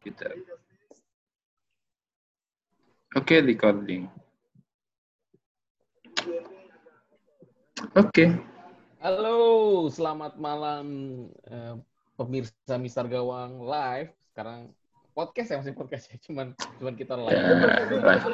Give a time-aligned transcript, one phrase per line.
[0.00, 0.24] Gitu.
[3.12, 4.08] Oke, okay, recording.
[7.92, 8.08] Oke.
[8.08, 8.28] Okay.
[9.04, 9.36] Halo,
[9.92, 10.86] selamat malam
[11.52, 11.76] uh,
[12.16, 14.08] pemirsa Mister Gawang live.
[14.32, 14.72] Sekarang
[15.12, 17.36] podcast ya masih podcast ya, cuman cuman kita live.
[17.36, 18.24] Yeah, live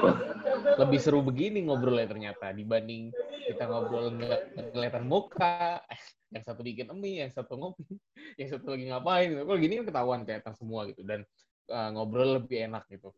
[0.87, 3.11] Lebih seru begini ngobrolnya ternyata dibanding
[3.51, 5.83] kita ngobrol nggak kelihatan muka.
[6.31, 7.99] Yang satu bikin mie, yang satu ngopi,
[8.39, 9.35] yang satu lagi ngapain.
[9.35, 11.27] Kalau gini kan ketahuan kelihatan semua gitu dan
[11.71, 13.15] uh, ngobrol lebih enak gitu.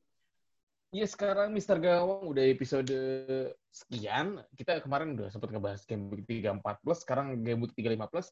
[0.88, 2.96] Ya sekarang Mister Gawang udah episode
[3.68, 4.40] sekian.
[4.56, 8.28] Kita kemarin udah sempat ngebahas game week 34 plus, sekarang game week 35 plus.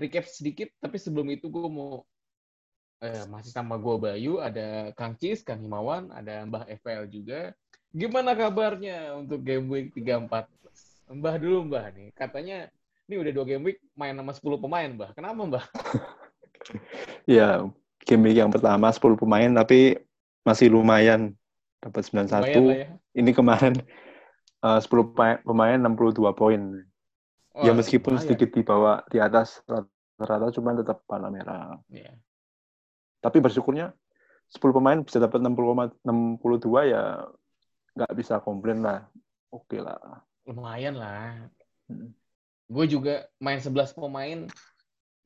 [0.00, 2.02] Recap sedikit, tapi sebelum itu gue mau
[3.06, 7.54] eh, masih sama gue Bayu, ada Kang Cis, Kang Himawan, ada Mbah FPL juga.
[7.90, 10.80] Gimana kabarnya untuk game week 34 plus?
[11.06, 12.66] Mbah dulu Mbah nih, katanya
[13.10, 15.10] ini udah dua game week main sama 10 pemain Mbah.
[15.14, 15.64] Kenapa Mbah?
[17.38, 17.66] ya,
[18.10, 19.94] game week yang pertama 10 pemain tapi
[20.42, 21.38] masih lumayan
[21.78, 22.74] dapat 91.
[22.74, 22.90] ya.
[23.14, 23.78] Ini kemarin
[24.66, 26.62] uh, 10 pemain 62 poin.
[27.54, 28.26] Oh, ya meskipun lumayan.
[28.26, 31.78] sedikit di bawah di atas rata-rata cuman tetap panah merah.
[31.86, 32.18] Yeah.
[33.22, 33.94] Tapi bersyukurnya
[34.50, 37.22] 10 pemain bisa dapat 60,62 ya
[37.94, 39.06] nggak bisa komplain lah.
[39.54, 39.98] Oke okay lah.
[40.50, 41.46] Lumayan lah.
[41.86, 42.10] Hmm.
[42.70, 44.46] Gue juga main 11 pemain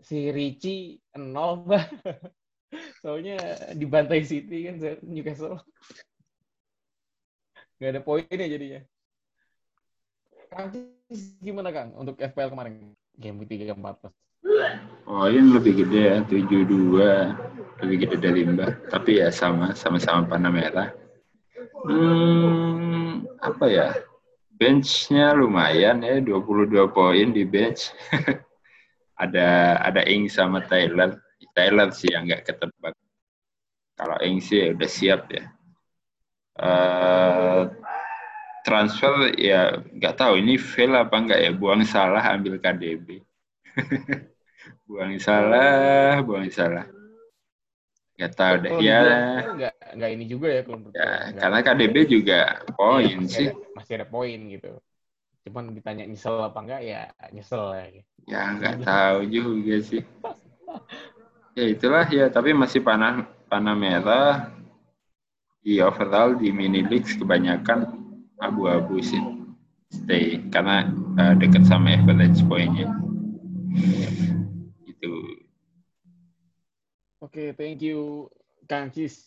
[0.01, 1.65] si Ricci nol
[3.03, 3.37] Soalnya
[3.77, 5.61] dibantai City kan Newcastle.
[7.79, 8.81] Gak ada poinnya jadinya.
[10.55, 10.71] Kang
[11.43, 12.95] gimana Kang untuk FPL kemarin?
[13.15, 14.11] Game week 3 4
[15.05, 18.89] Oh ini lebih gede ya, 72 lebih gede dari Mbak.
[18.89, 20.89] Tapi ya sama, sama-sama panah merah.
[21.85, 23.89] Hmm, apa ya?
[24.55, 27.93] Benchnya lumayan ya, 22 poin di bench.
[29.23, 30.65] ada ada Ing sama
[31.41, 31.53] Taylor.
[31.55, 32.95] Taylor sih yang nggak ketebak.
[33.95, 35.45] Kalau Ing sih udah siap ya.
[36.55, 37.67] Uh,
[38.63, 41.51] transfer ya nggak tahu ini fail apa enggak ya.
[41.55, 43.23] Buang salah ambil KDB
[44.89, 46.87] buang salah buang salah.
[48.15, 48.73] Nggak tahu deh.
[48.79, 49.03] Ya.
[49.43, 52.41] Nggak nggak ini juga ya kalau ya karena KDB juga
[52.79, 53.49] poin ya, sih.
[53.51, 54.73] ada, masih ada poin gitu.
[55.45, 57.03] Cuman ditanya nyesel apa enggak ya
[57.35, 57.85] nyesel ya.
[58.25, 60.03] Ya nggak tahu juga sih
[61.55, 64.51] ya itulah ya tapi masih panah panah merah.
[65.65, 67.89] Di overall di mini leagues kebanyakan
[68.37, 69.23] abu-abu sih.
[69.89, 72.91] Stay karena uh, dekat sama average poinnya
[75.05, 75.15] itu
[77.23, 78.31] oke okay, thank you
[78.71, 79.21] Kang Cis.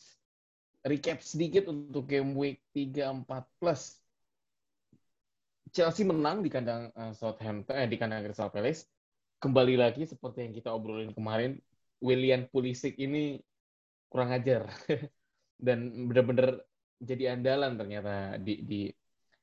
[0.88, 4.00] Recap sedikit untuk game week 3 4 plus.
[5.76, 8.88] Chelsea menang di kandang uh, Southampton eh di kandang Crystal Palace.
[9.44, 11.60] Kembali lagi seperti yang kita obrolin kemarin
[12.02, 13.42] William Pulisic ini
[14.10, 14.70] kurang ajar.
[15.66, 16.62] Dan benar-benar
[17.02, 18.82] jadi andalan ternyata di di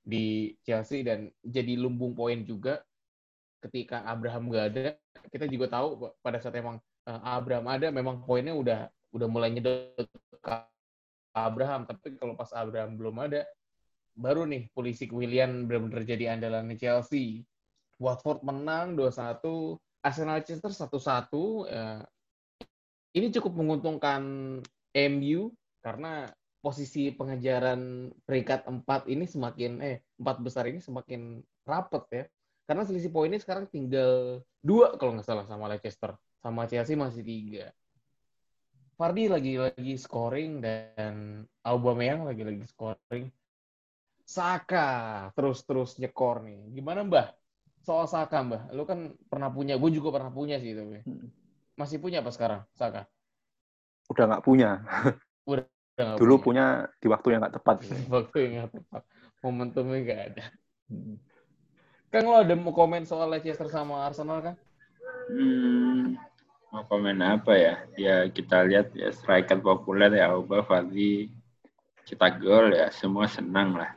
[0.05, 2.85] di Chelsea dan jadi lumbung poin juga
[3.65, 4.87] ketika Abraham gak ada.
[5.33, 6.77] Kita juga tahu pada saat emang
[7.09, 8.81] uh, Abraham ada memang poinnya udah
[9.17, 10.07] udah mulai nyedot
[10.45, 10.55] ke
[11.33, 11.89] Abraham.
[11.89, 13.49] Tapi kalau pas Abraham belum ada
[14.15, 17.43] baru nih polisi William benar-benar jadi andalan Chelsea.
[17.97, 19.41] Watford menang 2-1
[20.03, 22.03] Arsenal Leicester 1-1 uh,
[23.15, 24.23] ini cukup menguntungkan
[24.95, 25.41] MU
[25.79, 32.25] karena posisi pengejaran peringkat empat ini semakin eh empat besar ini semakin rapet ya.
[32.65, 36.17] Karena selisih poinnya sekarang tinggal dua kalau nggak salah sama Leicester.
[36.41, 37.71] Sama Chelsea masih tiga.
[38.95, 43.29] Fardi lagi-lagi scoring dan Aubameyang lagi-lagi scoring.
[44.25, 46.73] Saka terus-terus nyekor nih.
[46.73, 47.29] Gimana Mbah?
[47.85, 48.73] Soal Saka Mbah.
[48.73, 51.44] Lu kan pernah punya gue juga pernah punya sih hmm.
[51.75, 53.07] Masih punya apa sekarang Saka
[54.11, 54.83] udah nggak punya
[55.51, 56.43] udah Dulu punya.
[56.43, 56.67] punya
[56.99, 57.77] di waktu yang nggak tepat.
[58.15, 59.03] waktu yang nggak tepat.
[59.47, 60.45] Momentumnya nggak ada.
[60.91, 61.17] Hmm.
[62.11, 64.55] Kang lo ada mau komen soal Leicester sama Arsenal kan?
[65.31, 66.19] Hmm,
[66.71, 67.75] mau komen apa ya?
[67.95, 71.31] Ya kita lihat ya striker populer ya Auba, Fadli,
[72.07, 73.95] kita gol ya semua senang lah.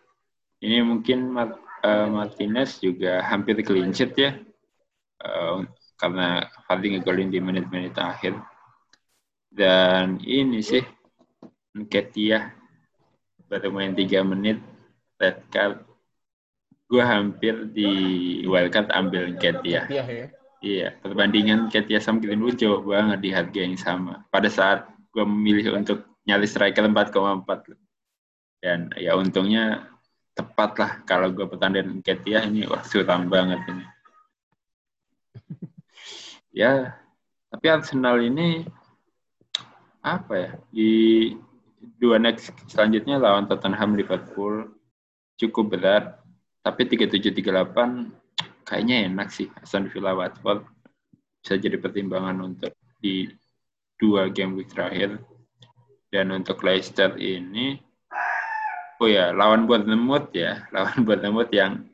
[0.61, 4.37] Ini mungkin uh, Martinez juga hampir clean sheet ya.
[5.21, 5.65] Uh,
[5.97, 8.37] karena Fadli ngegolin di menit-menit akhir.
[9.49, 10.85] Dan ini sih
[11.89, 12.53] Ketia
[13.49, 14.61] baru main tiga menit
[15.17, 15.81] red card.
[16.87, 17.91] Gue hampir di
[18.47, 20.29] wildcard ambil Ketia ya?
[20.63, 24.23] iya perbandingan Ketia sama Greenwood jauh banget di harga yang sama.
[24.29, 27.77] Pada saat gue memilih untuk nyali striker 4,4
[28.61, 29.85] dan ya untungnya
[30.33, 32.69] tepat lah kalau gue pertandingan Ketia ini.
[32.69, 33.96] Wah suram banget ini
[36.57, 36.97] ya
[37.53, 38.65] tapi Arsenal ini
[40.01, 40.91] apa ya di
[42.01, 44.67] dua next selanjutnya lawan Tottenham Liverpool
[45.37, 46.05] cukup berat.
[46.65, 50.67] Tapi 3738 kayaknya enak sih Aston Villa Watford.
[51.39, 53.31] Bisa jadi pertimbangan untuk di
[53.95, 55.23] dua game week terakhir.
[56.11, 57.79] Dan untuk Leicester ini
[58.99, 61.87] oh ya lawan Bournemouth ya lawan Bournemouth yang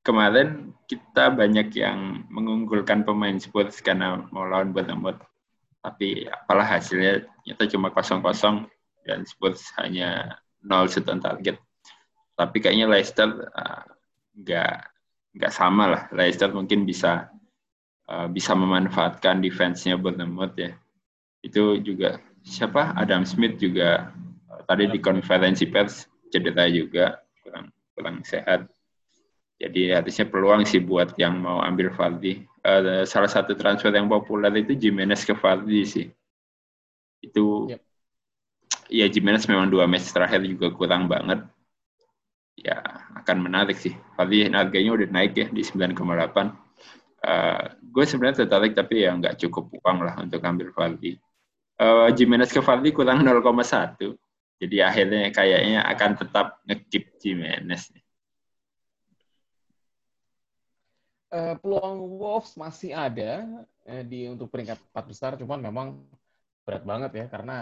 [0.00, 5.20] kemarin kita banyak yang mengunggulkan pemain Spurs karena mau lawan Bournemouth
[5.80, 8.68] tapi apalah hasilnya ternyata cuma kosong-kosong
[9.04, 11.56] dan Spurs hanya nol shooting target.
[12.36, 13.84] Tapi kayaknya Leicester uh,
[14.36, 14.88] nggak uh,
[15.36, 16.02] nggak sama lah.
[16.12, 17.32] Leicester mungkin bisa
[18.08, 20.76] uh, bisa memanfaatkan defense-nya Bournemouth ya.
[21.40, 24.12] Itu juga siapa Adam Smith juga
[24.52, 28.68] uh, tadi di konferensi pers cedera juga kurang kurang sehat.
[29.60, 32.48] Jadi harusnya peluang sih buat yang mau ambil Vardy.
[32.64, 36.06] Uh, salah satu transfer yang populer itu Jimenez ke Vardy sih.
[37.20, 37.84] Itu yep.
[38.88, 41.44] ya Jimenez memang dua match terakhir juga kurang banget.
[42.56, 42.80] Ya
[43.20, 43.92] akan menarik sih.
[44.16, 45.92] Vardy harganya udah naik ya di 9,8.
[47.20, 51.20] Uh, gue sebenarnya tertarik tapi ya nggak cukup uang lah untuk ambil Vardy.
[51.76, 53.44] Uh, Jimenez ke Vardy kurang 0,1.
[54.60, 58.04] Jadi akhirnya kayaknya akan tetap ngekip Jimenez nih.
[61.30, 63.46] Uh, peluang Wolves masih ada
[63.86, 65.88] uh, di untuk peringkat empat besar, cuman memang
[66.66, 67.56] berat banget ya karena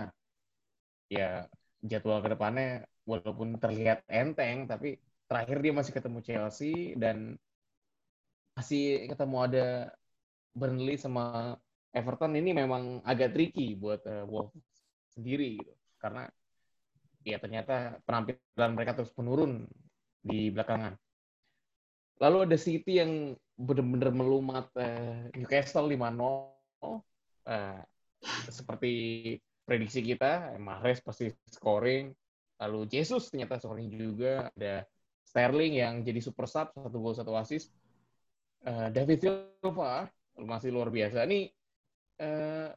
[1.08, 1.48] ya
[1.80, 7.36] jadwal ke depannya walaupun terlihat enteng, tapi terakhir dia masih ketemu Chelsea dan
[8.56, 9.66] masih ketemu ada
[10.52, 11.54] Burnley sama
[11.94, 14.58] Everton ini memang agak tricky buat uh, Wolves
[15.14, 15.72] sendiri gitu.
[15.96, 16.28] Karena
[17.24, 19.64] ya ternyata penampilan mereka terus menurun
[20.20, 20.98] di belakangan.
[22.18, 27.82] Lalu ada City yang benar-benar melumat uh, Newcastle 5-0 uh,
[28.46, 28.92] seperti
[29.66, 32.14] prediksi kita Mahrez pasti scoring.
[32.62, 34.48] Lalu Jesus ternyata scoring juga.
[34.54, 34.86] Ada
[35.28, 37.68] Sterling yang jadi super sub satu gol satu assist.
[38.64, 40.08] Uh, David Silva
[40.40, 41.28] masih luar biasa.
[41.28, 41.52] Ini
[42.22, 42.72] uh,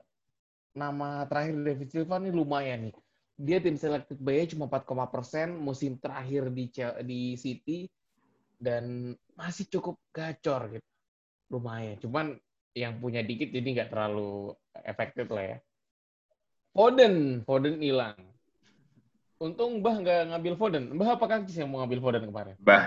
[0.76, 2.96] nama terakhir David Silva ini lumayan nih.
[3.42, 6.70] Dia tim selected by cuma 4, persen musim terakhir di
[7.08, 7.88] di City.
[8.62, 10.88] Dan masih cukup gacor gitu.
[11.50, 11.98] Lumayan.
[11.98, 12.38] Cuman
[12.78, 14.54] yang punya dikit jadi nggak terlalu
[14.86, 15.60] efektif lah ya.
[16.72, 18.16] Foden, Foden hilang.
[19.42, 20.84] Untung Mbah nggak ngambil Foden.
[20.94, 22.56] Mbah apa kaki yang mau ngambil Foden kemarin?
[22.62, 22.86] Mbah.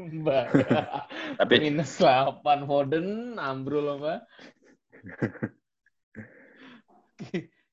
[0.00, 0.44] Mbah.
[1.38, 4.24] Tapi minus 8 Foden, ambrul Mbah.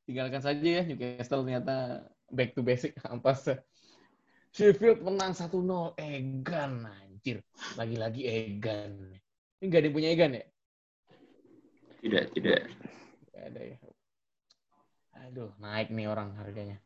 [0.05, 3.45] Tinggalkan saja ya Newcastle ternyata back to basic ampas
[4.49, 5.53] Sheffield menang 1-0.
[6.01, 7.43] Egan, anjir.
[7.75, 8.95] Lagi-lagi Egan.
[9.59, 10.45] Ini nggak ada yang punya Egan ya?
[11.99, 12.59] Tidak, tidak.
[13.35, 13.77] Gak ada ya.
[15.27, 16.79] Aduh, naik nih orang harganya.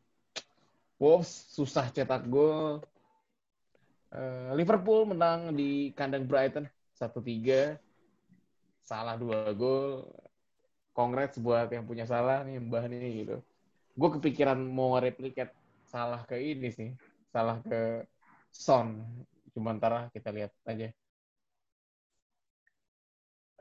[0.98, 2.82] Wolves susah cetak gol.
[4.10, 6.66] Uh, Liverpool menang di kandang Brighton
[6.98, 7.78] 1-3.
[8.82, 10.10] Salah dua gol.
[10.98, 13.38] Congrats buat yang punya salah nih Mbah nih gitu.
[13.94, 15.54] Gue kepikiran mau replikat
[15.86, 16.90] salah ke ini sih
[17.30, 18.06] salah ke
[18.50, 19.02] Son.
[19.54, 20.90] Cuma ntar kita lihat aja.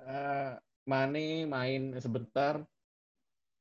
[0.02, 2.58] Uh, Mane main sebentar,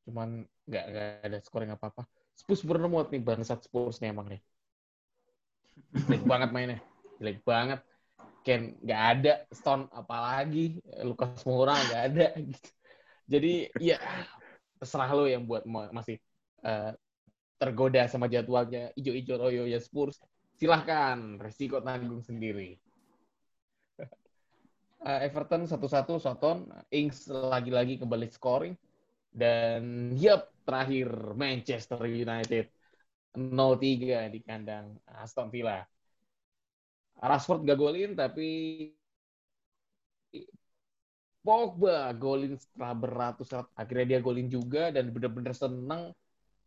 [0.10, 0.86] cuman nggak
[1.22, 2.04] ada scoring apa apa.
[2.34, 4.42] Spurs bernomor nih bangsat Spurs nih emang nih.
[5.94, 6.80] Jelek banget mainnya,
[7.22, 7.80] jelek banget.
[8.42, 12.28] Ken nggak ada, Stone apalagi, Lukas Moura nggak ada.
[13.30, 14.02] Jadi ya
[14.82, 16.18] terserah lo yang buat masih
[16.66, 16.90] uh,
[17.62, 20.18] tergoda sama jadwalnya ijo-ijo royo ya Spurs,
[20.62, 22.78] silahkan resiko tanggung sendiri.
[25.02, 28.78] Uh, Everton satu-satu Soton, Ings lagi-lagi kembali scoring
[29.34, 32.70] dan yep terakhir Manchester United
[33.34, 35.82] 0-3 di kandang Aston Villa.
[37.18, 38.50] Rashford gak golin tapi
[41.42, 46.14] Pogba golin setelah beratus-ratus akhirnya dia golin juga dan benar-benar senang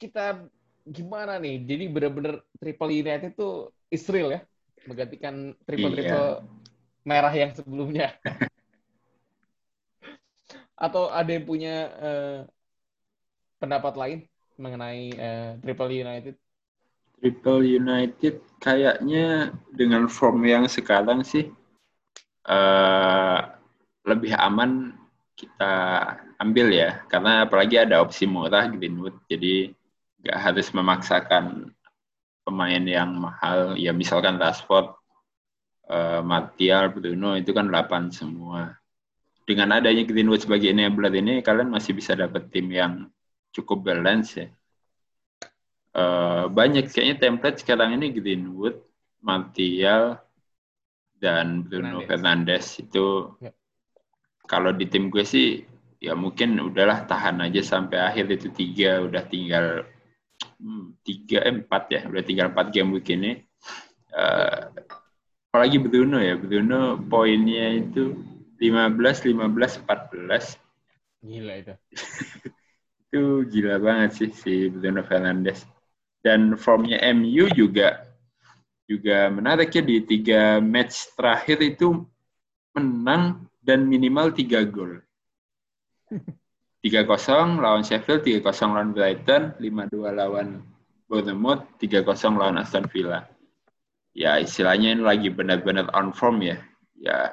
[0.03, 0.51] kita
[0.83, 1.63] gimana nih?
[1.63, 4.41] Jadi benar-benar Triple United itu Israel ya,
[4.91, 6.47] menggantikan triple-triple iya.
[7.07, 8.13] merah yang sebelumnya.
[10.85, 12.39] Atau ada yang punya uh,
[13.63, 14.19] pendapat lain
[14.59, 16.35] mengenai uh, Triple United?
[17.23, 21.49] Triple United kayaknya dengan form yang sekarang sih
[22.45, 23.39] uh,
[24.05, 24.93] lebih aman
[25.35, 25.75] kita
[26.39, 29.73] ambil ya karena apalagi ada opsi murah Greenwood jadi
[30.23, 31.73] nggak harus memaksakan
[32.45, 34.93] pemain yang mahal ya misalkan Rashford,
[35.89, 38.77] uh, Martial, Bruno itu kan 8 semua.
[39.45, 43.09] Dengan adanya Greenwood sebagai enabler ini kalian masih bisa dapat tim yang
[43.53, 44.49] cukup balance ya.
[45.97, 48.81] uh, banyak kayaknya template sekarang ini Greenwood,
[49.21, 50.21] Martial,
[51.21, 53.53] dan Bruno Fernandes, itu ya.
[54.45, 55.65] kalau di tim gue sih
[56.05, 59.89] ya mungkin udahlah tahan aja sampai akhir itu tiga udah tinggal
[61.05, 62.01] tiga eh, empat ya.
[62.09, 63.43] Udah tinggal empat game week ini.
[64.15, 64.71] Uh,
[65.51, 66.35] apalagi Bruno ya.
[66.39, 68.19] Bruno poinnya itu
[68.59, 70.65] 15 15 14
[71.25, 71.75] gila itu.
[73.15, 75.65] Itu gila banget sih si Bruno Fernandes.
[76.19, 78.05] Dan formnya MU juga
[78.85, 79.81] juga menarik ya.
[79.81, 82.05] Di tiga match terakhir itu
[82.75, 85.01] menang dan minimal tiga gol.
[86.85, 88.45] 3-0 lawan Sheffield, 3-0
[88.77, 90.61] lawan Brighton, 5-2 lawan
[91.09, 92.05] Bournemouth, 3-0
[92.37, 93.25] lawan Aston Villa.
[94.13, 96.61] Ya istilahnya ini lagi benar-benar on form ya.
[97.01, 97.33] Ya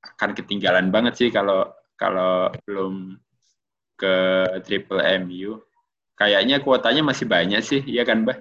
[0.00, 1.68] akan ketinggalan banget sih kalau
[2.00, 3.20] kalau belum
[4.00, 4.14] ke
[4.64, 5.60] Triple MU.
[6.16, 8.38] Kayaknya kuotanya masih banyak sih, iya kan, Mbak?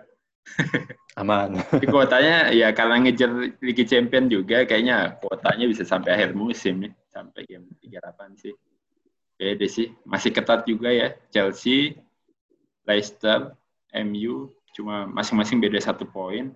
[1.19, 1.59] Aman.
[1.91, 7.43] kuotanya ya karena ngejar Liga Champion juga kayaknya kuotanya bisa sampai akhir musim nih, sampai
[7.47, 8.55] game 38 sih.
[9.39, 11.15] Beda sih, masih ketat juga ya.
[11.31, 11.96] Chelsea,
[12.84, 13.55] Leicester,
[14.03, 16.51] MU, cuma masing-masing beda satu poin.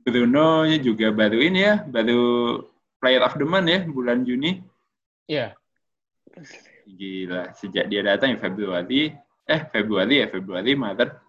[0.00, 2.58] Bruno juga baru ini ya, baru
[2.96, 4.64] Player of the Month ya, bulan Juni.
[5.28, 5.52] Iya.
[6.88, 9.12] Gila, sejak dia datang ya Februari,
[9.44, 11.20] eh Februari ya, Februari, Maret,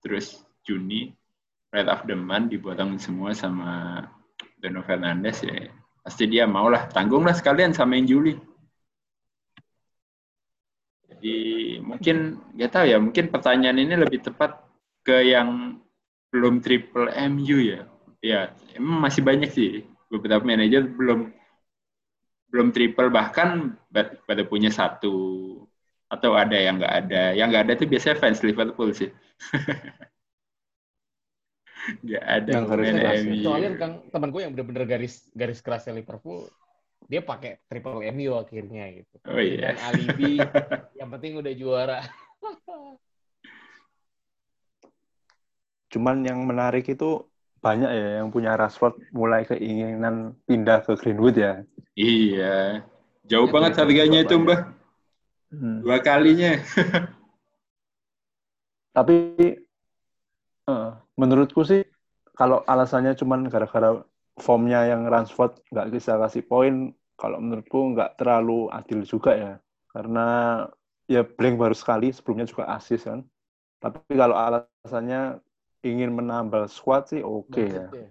[0.00, 1.10] terus Juni,
[1.66, 4.04] Player of the Month dipotong semua sama
[4.62, 5.66] Bruno Fernandes ya.
[6.06, 8.51] Pasti dia mau lah, tanggung lah sekalian sama yang Juli.
[11.22, 14.58] Jadi mungkin nggak tahu ya, mungkin pertanyaan ini lebih tepat
[15.06, 15.78] ke yang
[16.34, 17.86] belum triple MU ya.
[18.18, 21.30] Ya, emang masih banyak sih beberapa manajer belum
[22.50, 23.78] belum triple bahkan
[24.26, 25.14] pada punya satu
[26.10, 27.38] atau ada yang nggak ada.
[27.38, 29.10] Yang nggak ada itu biasanya fans Liverpool sih.
[31.82, 32.66] Nggak ada yang
[33.26, 33.42] MU.
[33.42, 36.46] Soalnya kan teman gue yang bener-bener garis garis kerasnya Liverpool
[37.08, 39.16] dia pakai triple MU akhirnya gitu.
[39.26, 39.74] Oh iya.
[39.74, 40.32] Dan alibi
[40.98, 42.00] yang penting udah juara.
[45.92, 47.26] Cuman yang menarik itu
[47.62, 51.62] banyak ya yang punya Rashford mulai keinginan pindah ke Greenwood ya.
[51.94, 52.82] Iya.
[53.30, 54.60] Jauh ya, banget harganya itu, Mbak.
[55.54, 55.78] Hmm.
[55.84, 56.58] Dua kalinya.
[58.96, 59.14] Tapi
[60.68, 61.86] uh, menurutku sih
[62.34, 64.02] kalau alasannya cuman gara-gara
[64.38, 69.52] formnya yang Ransford nggak bisa kasih poin, kalau menurutku nggak terlalu adil juga ya.
[69.92, 70.26] Karena
[71.06, 73.20] ya Blank baru sekali, sebelumnya juga asis kan.
[73.82, 75.42] Tapi kalau alasannya
[75.82, 77.86] ingin menambah squad sih oke okay ya.
[77.90, 78.08] ya.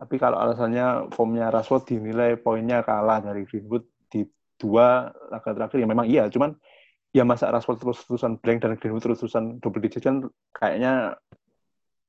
[0.00, 4.24] Tapi kalau alasannya formnya Rashford dinilai poinnya kalah dari Greenwood di
[4.56, 6.56] dua laga terakhir ya memang iya, cuman
[7.12, 10.24] ya masa Rashford terus terusan blank dan Greenwood terus terusan double digit kan
[10.56, 11.18] kayaknya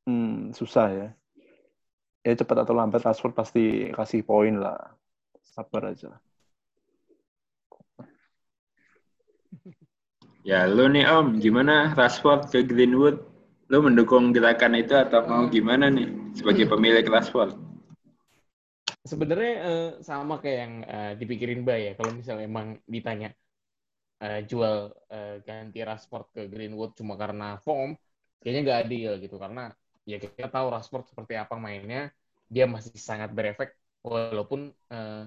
[0.08, 1.08] hmm, susah ya
[2.22, 4.78] ya cepat atau lambat Rashford pasti kasih poin lah.
[5.42, 6.18] Sabar aja.
[10.42, 13.22] Ya, lu nih Om, gimana Rashford ke Greenwood?
[13.70, 17.54] Lu mendukung gerakan itu atau mau gimana nih sebagai pemilik Rashford?
[19.06, 21.92] Sebenarnya eh, sama kayak yang eh, dipikirin Mbak ya.
[21.94, 23.30] Kalau misalnya emang ditanya
[24.18, 24.90] eh, jual
[25.46, 27.94] ganti Rashford ke Greenwood cuma karena form,
[28.42, 29.38] kayaknya nggak adil gitu.
[29.38, 29.70] Karena
[30.06, 32.12] ya kita tahu Rashford seperti apa mainnya.
[32.52, 35.24] Dia masih sangat berefek walaupun uh,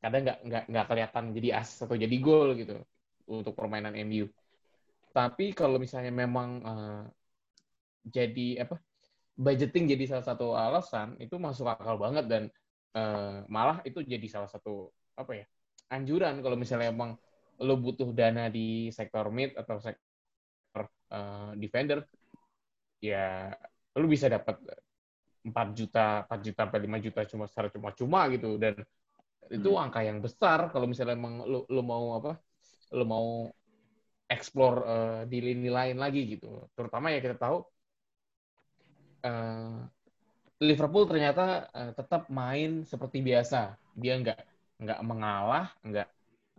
[0.00, 2.80] kadang nggak nggak nggak kelihatan jadi as atau jadi gol gitu
[3.28, 4.28] untuk permainan MU
[5.12, 7.04] tapi kalau misalnya memang uh,
[8.08, 8.80] jadi apa
[9.36, 12.42] budgeting jadi salah satu alasan itu masuk akal banget dan
[12.96, 15.46] uh, malah itu jadi salah satu apa ya
[15.92, 17.16] anjuran kalau misalnya emang
[17.60, 22.08] lo butuh dana di sektor mid atau sektor uh, defender
[23.00, 23.52] ya
[23.96, 24.60] lu bisa dapat
[25.40, 28.76] 4 juta, 4 juta sampai 5 juta cuma secara cuma-cuma gitu dan
[29.50, 29.82] itu hmm.
[29.82, 32.38] angka yang besar kalau misalnya emang lu, lu mau apa?
[32.94, 33.48] Lu mau
[34.30, 36.70] explore uh, di lini lain lagi gitu.
[36.76, 37.58] Terutama ya kita tahu
[39.26, 39.80] uh,
[40.60, 43.74] Liverpool ternyata uh, tetap main seperti biasa.
[43.96, 44.40] Dia nggak
[44.80, 46.08] nggak mengalah, nggak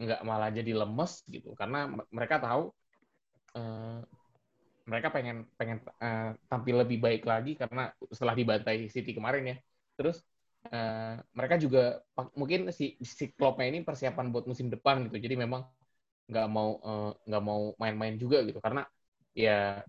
[0.02, 2.74] nggak malah jadi lemes gitu karena mereka tahu
[3.54, 4.02] uh,
[4.92, 9.58] mereka pengen pengen uh, tampil lebih baik lagi karena setelah dibantai City kemarin ya.
[9.96, 10.20] Terus
[10.68, 12.04] uh, mereka juga
[12.36, 15.18] mungkin si si Kloppnya ini persiapan buat musim depan gitu.
[15.24, 15.64] Jadi memang
[16.32, 18.88] nggak mau uh, nggak mau main-main juga gitu karena
[19.36, 19.84] ya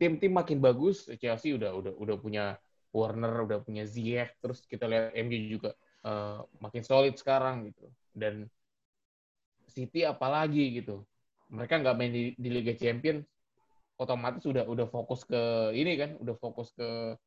[0.00, 2.44] tim-tim makin bagus Chelsea udah udah udah punya
[2.92, 5.72] Warner udah punya Ziyech terus kita lihat MU juga
[6.04, 8.48] uh, makin solid sekarang gitu dan
[9.68, 11.04] City apalagi gitu
[11.48, 13.24] mereka nggak main di, di Liga Champions
[13.98, 17.18] otomatis udah udah fokus ke ini kan, udah fokus ke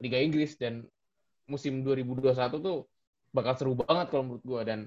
[0.00, 0.84] Liga Inggris dan
[1.46, 2.88] musim 2021 tuh
[3.30, 4.80] bakal seru banget kalau menurut gue dan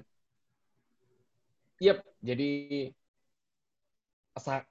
[1.80, 2.50] yep, jadi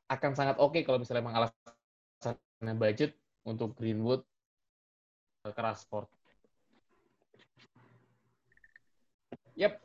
[0.10, 1.50] akan sangat oke okay kalau misalnya emang
[2.80, 3.16] budget
[3.48, 4.22] untuk Greenwood
[5.44, 6.08] ke Rashford.
[9.56, 9.80] Yep.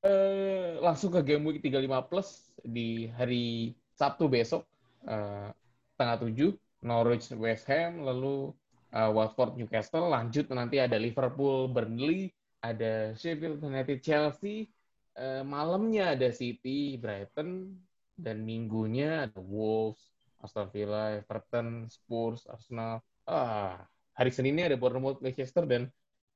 [0.00, 2.28] Uh, langsung ke game week 35 plus
[2.64, 4.64] di hari Sabtu besok
[5.06, 5.52] uh,
[6.00, 6.32] 7
[6.80, 8.52] Norwich West Ham lalu
[8.96, 10.08] uh, Watford Newcastle.
[10.08, 14.68] Lanjut nanti ada Liverpool Burnley ada Sheffield United Chelsea.
[15.16, 17.76] Uh, malamnya ada City Brighton
[18.16, 20.00] dan minggunya ada Wolves
[20.40, 23.04] Aston Villa Everton Spurs Arsenal.
[23.28, 23.84] Ah
[24.20, 25.88] hari Seninnya ada Bournemouth Leicester dan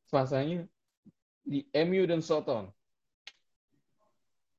[0.09, 0.65] Selasanya
[1.45, 2.73] di MU dan Soton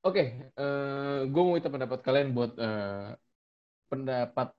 [0.05, 0.27] Oke, okay,
[0.62, 3.17] uh, gue mau minta pendapat kalian buat uh,
[3.92, 4.51] pendapat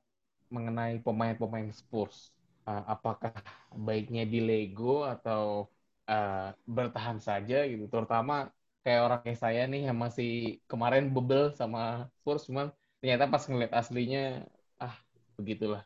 [0.50, 2.30] mengenai pemain-pemain Spurs.
[2.66, 3.30] Uh, apakah
[3.75, 5.71] baiknya di Lego atau
[6.11, 7.87] uh, bertahan saja gitu?
[7.87, 8.50] Terutama
[8.83, 12.71] kayak orang kayak saya nih yang masih kemarin bebel sama Spurs, cuman
[13.02, 14.47] ternyata pas ngeliat aslinya,
[14.83, 14.95] ah
[15.38, 15.83] begitulah.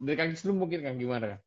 [0.00, 1.40] Dari Kang Gislu mungkin Kang gimana?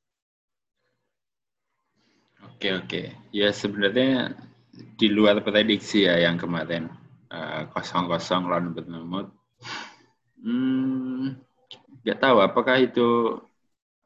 [2.44, 3.02] Oke oke,
[3.34, 4.38] ya sebenarnya
[4.74, 6.90] di luar prediksi ya yang kemarin
[7.34, 9.34] Eh, kosong-kosong lawan Bournemouth.
[10.44, 11.40] Hmm,
[12.04, 13.40] nggak tahu apakah itu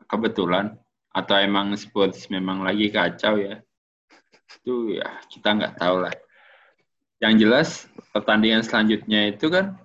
[0.06, 0.78] kebetulan
[1.10, 3.58] atau emang Spurs memang lagi kacau ya.
[4.62, 6.14] Itu ya kita nggak tahu lah.
[7.18, 7.70] Yang jelas
[8.14, 9.82] pertandingan selanjutnya itu kan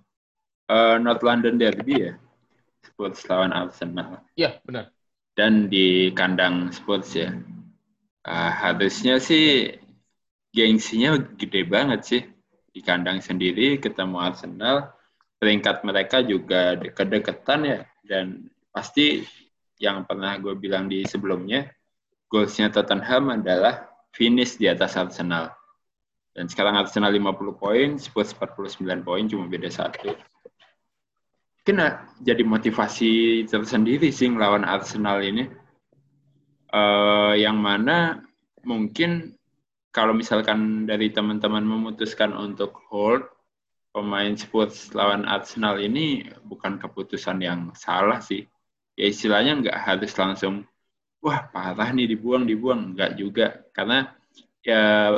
[0.68, 2.14] uh, North London Derby ya.
[2.84, 4.20] Spurs lawan Arsenal.
[4.36, 4.92] Iya, benar.
[5.32, 7.32] Dan di kandang Spurs ya.
[8.22, 9.72] Uh, harusnya sih
[10.52, 12.22] gengsinya gede banget sih
[12.70, 14.92] di kandang sendiri ketemu Arsenal
[15.42, 17.80] peringkat mereka juga deket-deketan ya.
[18.06, 19.26] Dan pasti
[19.82, 21.66] yang pernah gue bilang di sebelumnya
[22.30, 25.50] goalsnya Tottenham adalah finish di atas Arsenal.
[26.30, 30.14] Dan sekarang Arsenal 50 poin Spurs 49 poin cuma beda satu.
[31.66, 35.50] Kena jadi motivasi tersendiri sih lawan Arsenal ini.
[36.72, 38.24] Uh, yang mana
[38.64, 39.36] mungkin
[39.92, 43.28] kalau misalkan dari teman-teman memutuskan untuk hold
[43.92, 48.48] pemain Spurs lawan Arsenal ini bukan keputusan yang salah sih.
[48.96, 50.64] Ya istilahnya nggak harus langsung
[51.22, 54.10] wah parah nih dibuang dibuang nggak juga karena
[54.64, 55.14] ya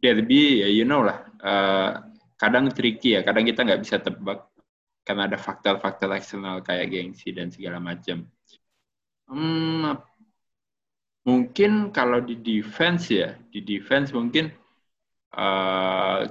[0.00, 2.02] derby ya you know lah uh,
[2.40, 4.48] kadang tricky ya kadang kita nggak bisa tebak
[5.06, 8.26] karena ada faktor-faktor eksternal kayak gengsi dan segala macam.
[9.30, 9.94] Hmm,
[11.22, 14.50] mungkin kalau di defense ya di defense mungkin
[15.30, 16.26] uh,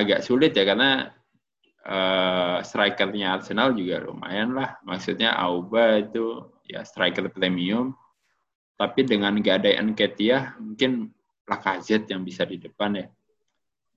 [0.00, 1.12] agak sulit ya karena
[1.86, 4.80] uh, strikernya Arsenal juga lumayan lah.
[4.84, 7.96] Maksudnya Auba itu ya striker premium.
[8.80, 11.12] Tapi dengan gak ada Nketiah mungkin
[11.44, 13.06] Lacazette yang bisa di depan ya.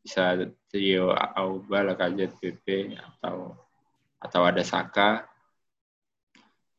[0.04, 0.36] Bisa
[0.68, 3.56] trio Auba Lacazette PP atau
[4.20, 5.28] atau ada Saka.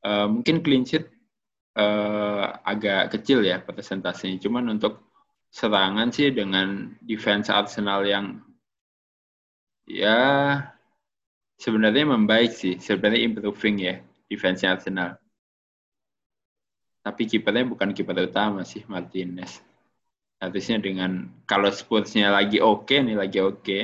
[0.04, 1.08] Uh, mungkin clean sheet
[1.80, 4.36] uh, agak kecil ya persentasenya.
[4.36, 5.00] Cuman untuk
[5.48, 8.42] serangan sih dengan defense Arsenal yang
[9.84, 10.18] ya
[11.60, 13.94] sebenarnya membaik sih, sebenarnya improving ya
[14.26, 15.16] defense Arsenal.
[17.04, 19.60] Tapi kipernya bukan kiper utama sih Martinez.
[20.40, 23.82] Harusnya dengan kalau Spursnya lagi oke okay, nih lagi oke, okay.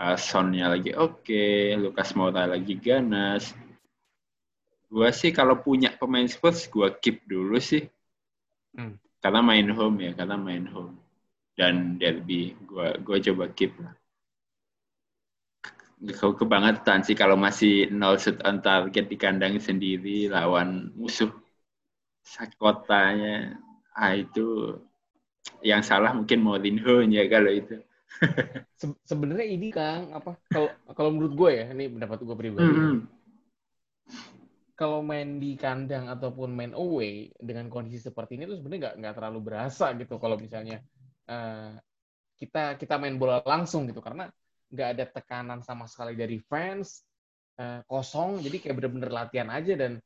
[0.00, 3.52] uh, Sonnya lagi oke, okay, Lucas Moura lagi ganas,
[4.86, 7.90] Gua sih kalau punya pemain Spurs, gua keep dulu sih.
[8.74, 8.94] Hmm.
[9.18, 10.94] Karena main home ya, karena main home.
[11.58, 13.94] Dan derby, gua gua coba keep lah.
[15.96, 21.32] Kebangetan sih kalau masih nol set on target di kandang sendiri lawan musuh
[22.20, 23.56] sakotanya.
[23.96, 24.76] Ah itu
[25.64, 27.80] yang salah mungkin Mourinho ya kalau itu.
[28.80, 32.68] Se Sebenarnya ini Kang apa kalau kalau menurut gue ya ini pendapat gue pribadi.
[32.68, 33.16] Mm -hmm
[34.76, 39.14] kalau main di kandang ataupun main away dengan kondisi seperti ini tuh sebenarnya nggak nggak
[39.16, 40.84] terlalu berasa gitu kalau misalnya
[41.32, 41.72] uh,
[42.36, 44.28] kita kita main bola langsung gitu karena
[44.76, 47.00] nggak ada tekanan sama sekali dari fans
[47.56, 49.96] uh, kosong jadi kayak bener-bener latihan aja dan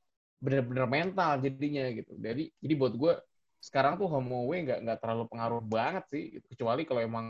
[0.41, 3.13] bener-bener mental jadinya gitu jadi jadi buat gue
[3.61, 6.47] sekarang tuh home away nggak nggak terlalu pengaruh banget sih gitu.
[6.57, 7.27] kecuali kalau emang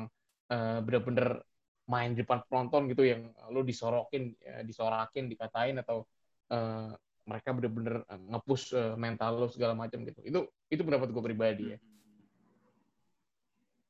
[0.52, 1.42] uh, bener-bener
[1.90, 6.06] main di depan penonton gitu yang lo disorokin ya, disorakin dikatain atau
[6.54, 6.94] uh,
[7.26, 10.22] mereka bener-bener ngepush uh, mental lo segala macam gitu.
[10.22, 11.78] Itu itu pendapat gue pribadi ya.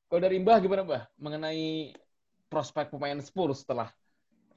[0.09, 1.93] Kalau dari Mbah gimana Mbah mengenai
[2.51, 3.89] prospek pemain Spurs setelah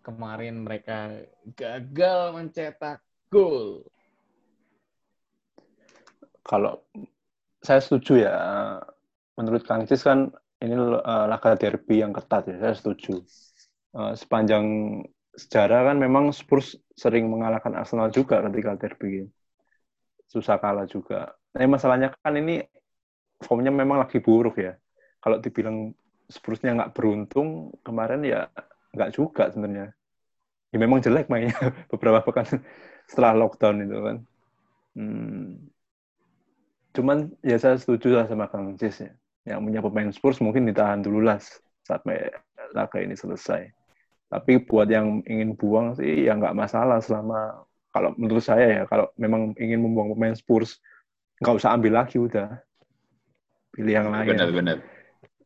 [0.02, 1.24] kemarin mereka
[1.56, 3.86] gagal mencetak gol.
[6.44, 6.84] Kalau
[7.64, 8.36] saya setuju ya,
[9.40, 10.28] menurut Kang Cis kan
[10.60, 13.24] ini uh, laga derby yang ketat ya, saya setuju.
[13.94, 14.66] Uh, sepanjang
[15.38, 19.30] sejarah kan memang Spurs sering mengalahkan Arsenal juga ketika derby.
[20.28, 21.32] Susah kalah juga.
[21.56, 22.60] Nah, masalahnya kan ini
[23.40, 24.74] formnya memang lagi buruk ya.
[25.24, 25.96] Kalau dibilang
[26.34, 28.50] Spursnya nggak beruntung kemarin ya
[28.98, 29.94] nggak juga sebenarnya.
[30.74, 31.54] Ya memang jelek mainnya
[31.94, 32.66] beberapa pekan
[33.06, 34.18] setelah lockdown itu kan.
[34.98, 35.70] Hmm.
[36.94, 39.14] Cuman ya saya setuju lah sama Kang Cis ya.
[39.46, 41.38] Yang punya pemain Spurs mungkin ditahan dulu lah
[41.86, 42.34] sampai
[42.74, 43.70] laga ini selesai.
[44.34, 47.62] Tapi buat yang ingin buang sih ya nggak masalah selama
[47.94, 50.82] kalau menurut saya ya kalau memang ingin membuang pemain Spurs
[51.38, 52.58] nggak usah ambil lagi udah
[53.74, 54.34] pilih yang lain.
[54.34, 54.78] Benar-benar.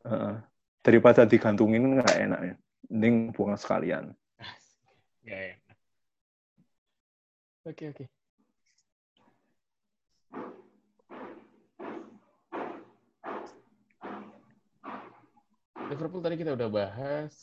[0.07, 0.39] Uh,
[0.87, 2.55] daripada digantungin nggak enak ya.
[2.87, 4.15] Mending buang sekalian.
[5.27, 5.55] Ya, ya.
[7.67, 8.05] oke oke.
[15.91, 17.35] Liverpool tadi kita udah bahas.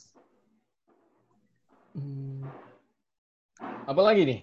[1.93, 2.43] Hmm.
[3.85, 4.41] apa lagi nih?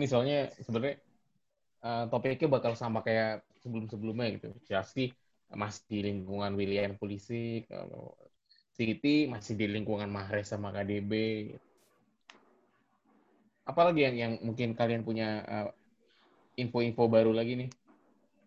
[0.00, 0.96] Ini soalnya sebenarnya
[1.84, 4.48] uh, topiknya bakal sama kayak sebelum-sebelumnya gitu.
[4.64, 5.12] Chelsea
[5.52, 8.16] masih di lingkungan William polisi kalau
[8.78, 11.12] City masih di lingkungan Mahrez sama KDB.
[13.66, 15.68] Apalagi yang yang mungkin kalian punya uh,
[16.54, 17.70] info-info baru lagi nih?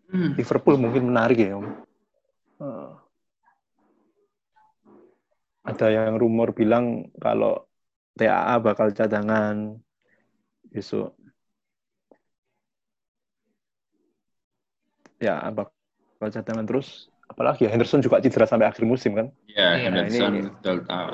[0.08, 0.32] Hmm.
[0.32, 1.68] Liverpool mungkin menarik ya, Om.
[2.64, 2.96] Uh,
[5.68, 7.68] ada yang rumor bilang kalau
[8.16, 9.76] TAA bakal cadangan
[10.72, 11.12] besok.
[15.20, 19.26] Ya, bakal cadangan terus apalagi ya Henderson juga cedera sampai akhir musim kan?
[19.48, 21.12] Iya, yeah, Henderson ini, tahu.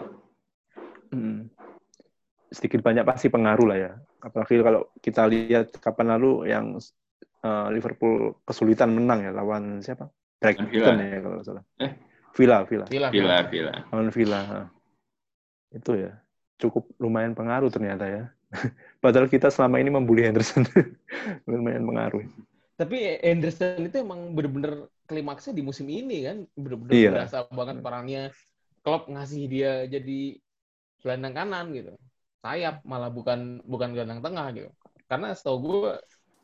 [1.15, 1.49] Hmm,
[2.51, 3.93] sedikit banyak pasti pengaruh lah ya.
[4.19, 6.77] Apalagi kalau kita lihat kapan lalu yang
[7.47, 10.11] uh, Liverpool kesulitan menang ya lawan siapa?
[10.39, 11.65] Brighton ya kalau salah.
[11.83, 11.93] Eh,
[12.35, 12.87] Villa, Villa.
[12.87, 13.37] Villa, Villa.
[13.47, 13.75] Villa.
[13.91, 14.43] Lawan Villa.
[15.75, 16.13] Itu ya
[16.59, 18.25] cukup lumayan pengaruh ternyata ya.
[19.03, 20.67] Padahal kita selama ini membuli Henderson.
[21.51, 22.23] lumayan pengaruh.
[22.79, 26.47] Tapi Henderson itu emang bener-bener klimaksnya di musim ini kan.
[26.55, 27.11] Benar-benar iya.
[27.11, 28.23] berasa banget perannya
[28.87, 30.39] klub ngasih dia jadi
[31.03, 31.93] gelandang kanan gitu.
[32.39, 34.71] Sayap malah bukan bukan gelandang tengah gitu.
[35.11, 35.93] Karena setahu gue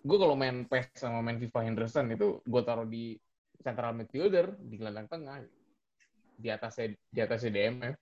[0.05, 3.15] gue kalau main PES sama main FIFA Henderson itu gue taruh di
[3.63, 5.39] central midfielder di gelandang tengah.
[6.35, 7.95] Di atasnya di atasnya DMF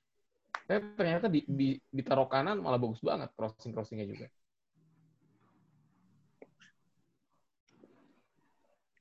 [0.63, 4.27] tapi ternyata di, di ditaruh kanan malah bagus banget crossing crossingnya juga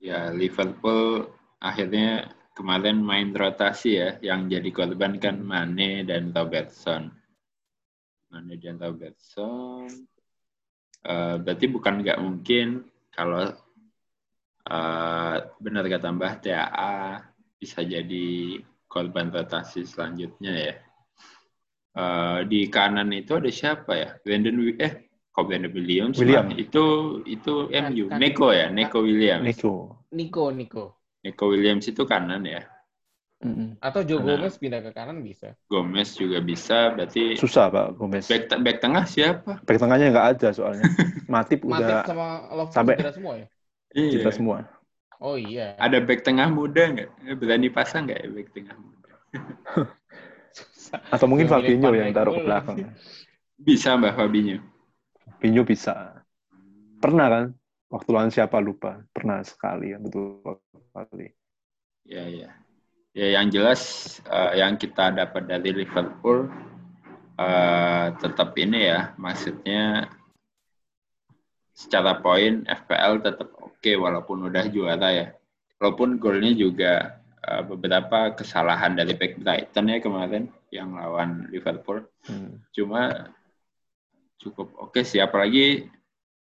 [0.01, 1.29] ya Liverpool
[1.61, 7.07] akhirnya kemarin main rotasi ya, yang jadi korban kan Mane dan Robertson.
[8.33, 9.87] Mane dan Robertson.
[11.01, 13.49] Uh, berarti bukan nggak mungkin kalau
[14.69, 17.25] uh, benar kata Mbah TAA
[17.57, 20.75] bisa jadi korban rotasi selanjutnya ya.
[21.91, 24.09] Uh, di kanan itu ada siapa ya?
[24.21, 26.15] Brandon eh kok Brandon Williams?
[26.19, 26.51] William.
[26.53, 28.05] Itu itu MU.
[28.11, 29.47] Kan, Neko ya, Neko Williams.
[29.47, 30.03] Neko.
[30.11, 30.85] Nico, Nico.
[31.23, 32.61] Nico Williams itu kanan ya.
[33.41, 33.81] Mm-hmm.
[33.81, 34.37] Atau Joe kanan.
[34.37, 35.57] Gomez pindah ke kanan bisa.
[35.65, 38.29] Gomez juga bisa, berarti susah pak Gomez.
[38.29, 39.63] Back, back tengah siapa?
[39.65, 40.85] Back tengahnya nggak ada soalnya.
[41.31, 43.47] Matip udah Matip sama Love sampai semua ya.
[43.97, 44.11] Iya.
[44.19, 44.57] Kita semua.
[45.21, 45.73] Oh iya.
[45.77, 47.09] Ada back tengah muda nggak?
[47.25, 49.11] Eh, berani pasang nggak ya back tengah muda?
[51.13, 52.77] Atau mungkin Fabinho yang taruh ke belakang.
[53.57, 54.59] Bisa Mbak Fabinho.
[55.25, 56.21] Fabinho bisa.
[57.01, 57.45] Pernah kan?
[57.91, 59.03] Waktu lawan siapa lupa.
[59.11, 60.39] Pernah sekali ya betul
[60.93, 61.29] kali.
[62.05, 62.49] Ya ya.
[63.11, 63.81] Ya yang jelas
[64.31, 66.47] uh, yang kita dapat dari Liverpool
[67.35, 70.07] uh, tetap ini ya, maksudnya
[71.75, 75.27] secara poin FPL tetap oke okay, walaupun udah juara ya.
[75.81, 82.07] Walaupun golnya juga uh, beberapa kesalahan dari back Brighton ya kemarin yang lawan Liverpool.
[82.29, 82.63] Hmm.
[82.71, 83.33] Cuma
[84.41, 85.85] cukup oke okay sih apalagi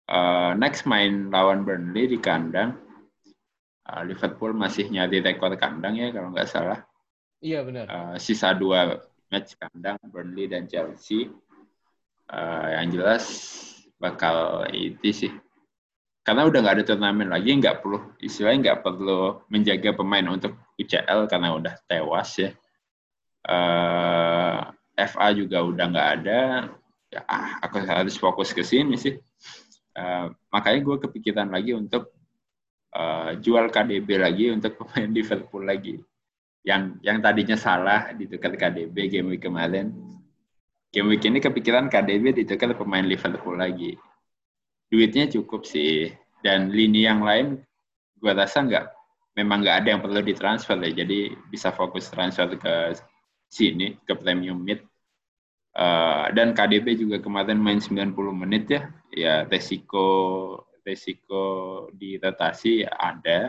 [0.06, 2.78] uh, next main lawan Burnley di kandang
[3.88, 6.80] uh, Liverpool masih nyari rekor kandang ya kalau nggak salah.
[7.42, 7.86] Iya benar.
[7.90, 11.26] Uh, sisa dua match kandang Burnley dan Chelsea.
[12.30, 13.24] Uh, yang jelas
[13.98, 15.32] bakal itu sih.
[16.22, 21.26] Karena udah nggak ada turnamen lagi, nggak perlu istilahnya nggak perlu menjaga pemain untuk UCL
[21.26, 22.50] karena udah tewas ya.
[23.42, 26.40] Uh, FA juga udah nggak ada.
[27.12, 29.20] Ya, ah, aku harus fokus ke sini sih.
[29.92, 32.16] Uh, makanya gue kepikiran lagi untuk
[32.96, 36.00] uh, jual KDB lagi untuk pemain Liverpool lagi.
[36.64, 39.92] Yang yang tadinya salah di dekat KDB game week kemarin.
[40.92, 43.92] game week ini kepikiran KDB ditukar pemain Liverpool lagi.
[44.88, 46.12] Duitnya cukup sih.
[46.42, 47.60] Dan lini yang lain
[48.18, 48.84] gue rasa nggak
[49.38, 51.04] memang nggak ada yang perlu ditransfer ya.
[51.04, 52.96] Jadi bisa fokus transfer ke
[53.52, 54.80] sini ke premium mid.
[55.72, 58.82] Uh, dan KDB juga kemarin main 90 menit ya.
[59.12, 60.06] Ya resiko
[60.84, 61.44] resiko
[61.94, 63.48] di rotasi ada.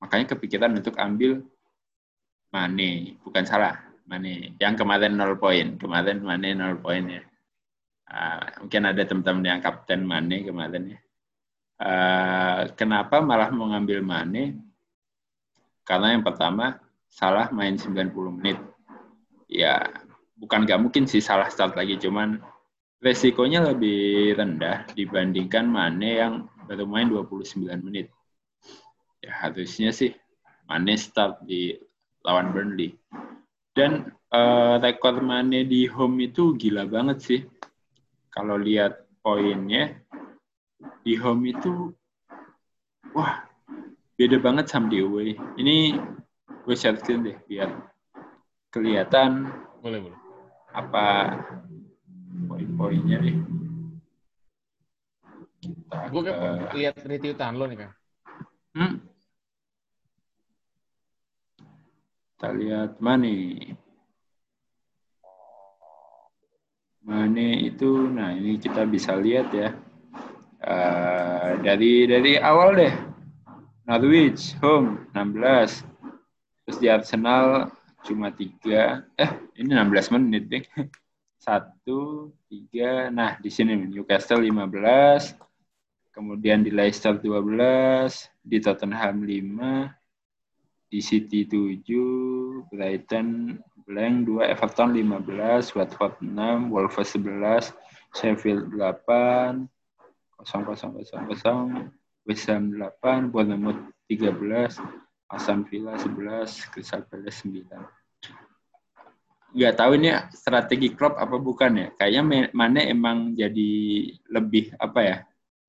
[0.00, 1.40] Makanya kepikiran untuk ambil
[2.50, 3.78] Mane, bukan salah
[4.10, 4.58] Mane.
[4.58, 7.22] Yang kemarin 0 poin, kemarin Mane 0 poin ya.
[8.10, 11.00] Uh, mungkin ada teman-teman yang kapten Mane kemarin ya.
[11.80, 14.58] Uh, kenapa malah mau ngambil Mane?
[15.86, 18.58] Karena yang pertama salah main 90 menit.
[19.46, 19.78] Ya,
[20.40, 22.40] bukan nggak mungkin sih salah start lagi, cuman
[23.04, 28.08] resikonya lebih rendah dibandingkan Mane yang baru main 29 menit.
[29.20, 30.16] Ya harusnya sih
[30.64, 31.76] Mane start di
[32.24, 32.96] lawan Burnley.
[33.76, 37.40] Dan uh, rekor Mane di home itu gila banget sih.
[38.32, 40.00] Kalau lihat poinnya
[41.04, 41.92] di home itu
[43.12, 43.44] wah
[44.16, 45.36] beda banget sama di away.
[45.60, 45.96] Ini
[46.64, 47.72] gue share screen deh biar
[48.70, 49.50] kelihatan
[49.82, 50.19] boleh boleh
[50.70, 51.36] apa
[52.46, 53.36] poin-poinnya deh.
[55.60, 56.32] Kita gue ke...
[56.78, 57.90] lihat retweetan lo nih kan.
[58.74, 58.92] Hmm?
[62.34, 63.36] Kita lihat Mane.
[67.04, 69.76] Mane itu, nah ini kita bisa lihat ya.
[70.60, 72.94] Uh, dari dari awal deh.
[73.84, 75.82] Norwich home 16.
[76.64, 77.74] Terus di Arsenal
[78.06, 79.04] cuma tiga.
[79.16, 80.64] Eh, ini 16 menit deh.
[81.44, 83.08] Satu, tiga.
[83.08, 85.36] Nah, di sini Newcastle 15.
[86.12, 88.28] Kemudian di Leicester 12.
[88.40, 90.00] Di Tottenham 5
[90.90, 93.54] di City 7, Brighton
[93.86, 97.70] blank 2, Everton 15, Watford 6, Wolves 11,
[98.10, 99.70] Sheffield 8,
[100.44, 101.90] 0, 0, 0, 0,
[102.26, 103.78] West Ham 8, Bournemouth
[104.10, 104.82] 13,
[105.30, 107.70] Aston Villa 11, Crystal Palace 9.
[109.50, 111.88] Nggak tahu ini strategi klub apa bukan ya.
[111.94, 113.70] Kayaknya mana emang jadi
[114.30, 115.16] lebih apa ya,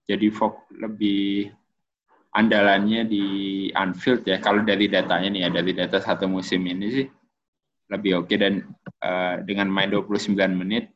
[0.06, 1.50] jadi fok lebih
[2.34, 3.26] andalannya di
[3.74, 4.38] Anfield ya.
[4.42, 7.08] Kalau dari datanya nih ya, dari data satu musim ini sih
[7.92, 8.38] lebih oke okay.
[8.40, 8.54] dan
[9.04, 10.88] uh, dengan main 29 menit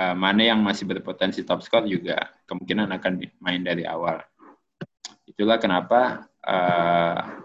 [0.00, 3.12] uh, mana yang masih berpotensi top score juga kemungkinan akan
[3.44, 4.24] main dari awal.
[5.28, 7.44] Itulah kenapa uh,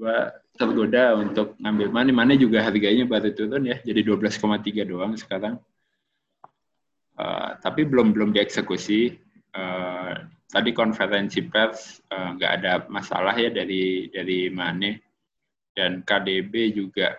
[0.00, 5.60] gua tergoda untuk ngambil mana mana juga harganya baru turun ya jadi 12,3 doang sekarang.
[7.20, 9.20] Uh, tapi belum belum dieksekusi.
[9.52, 14.98] Uh, tadi konferensi pers eh, nggak uh, ada masalah ya dari dari Mane
[15.72, 17.14] dan KDB juga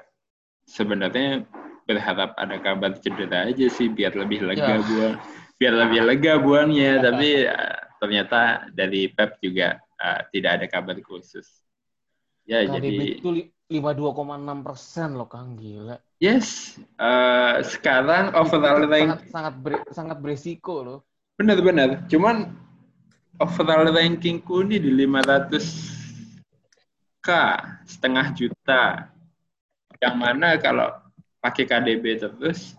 [0.68, 1.48] sebenarnya
[1.88, 4.84] berharap ada kabar cedera aja sih biar lebih lega ya.
[4.84, 5.16] buang
[5.56, 11.61] biar lebih lega buangnya tapi uh, ternyata dari Pep juga uh, tidak ada kabar khusus
[12.46, 13.30] ya KDB jadi itu
[13.72, 15.96] 52,6 persen loh Kang gila.
[16.20, 21.00] Yes uh, sekarang overall rank sangat sangat, ber, sangat beresiko loh.
[21.40, 22.52] Benar-benar cuman
[23.40, 27.30] overall rankingku ini di 500 k
[27.88, 29.08] setengah juta.
[30.02, 30.92] Yang mana kalau
[31.40, 32.76] pakai KDB terus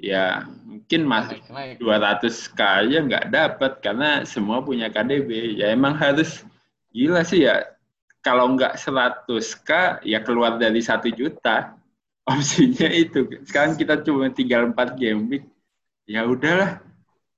[0.00, 1.38] ya mungkin masih
[1.78, 6.42] 200 k aja nggak dapat karena semua punya KDB ya emang harus
[6.90, 7.73] gila sih ya
[8.24, 9.28] kalau nggak 100
[9.62, 9.70] k
[10.02, 11.76] ya keluar dari satu juta
[12.32, 15.44] opsinya itu sekarang kita cuma tinggal 4 game week
[16.08, 16.80] ya udahlah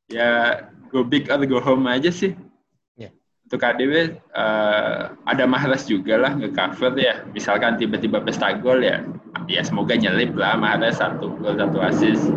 [0.06, 2.34] ya go big or go home aja sih.
[2.94, 3.12] Yeah.
[3.46, 4.06] Untuk KDW uh,
[4.38, 7.26] eh, ada Mahrez juga lah nge-cover ya.
[7.34, 9.02] Misalkan tiba-tiba pesta gol ya,
[9.50, 12.30] ya semoga nyelip lah Mahrez satu gol satu assist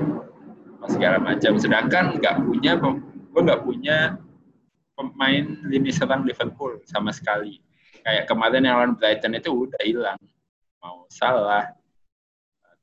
[0.90, 1.58] segala macam.
[1.62, 4.18] Sedangkan nggak punya, gue nggak punya
[4.98, 7.62] pemain lini serang Liverpool sama sekali.
[8.10, 10.18] Kayak kemarin yang lawan Brighton itu udah hilang.
[10.82, 11.70] Mau salah,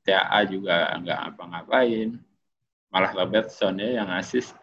[0.07, 2.15] TAA juga nggak apa-ngapain.
[2.87, 4.55] Malah Robertson ya yang assist.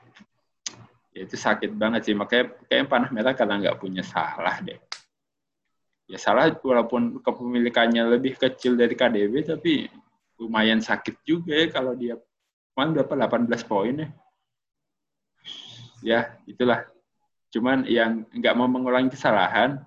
[1.12, 2.16] Ya itu sakit banget sih.
[2.16, 4.80] Makanya kayak panah merah karena nggak punya salah deh.
[6.08, 9.92] Ya salah walaupun kepemilikannya lebih kecil dari KDB tapi
[10.40, 12.16] lumayan sakit juga ya kalau dia.
[12.72, 13.44] Kemarin berapa?
[13.52, 14.08] 18 poin ya?
[16.00, 16.88] Ya itulah.
[17.52, 19.84] Cuman yang nggak mau mengulangi kesalahan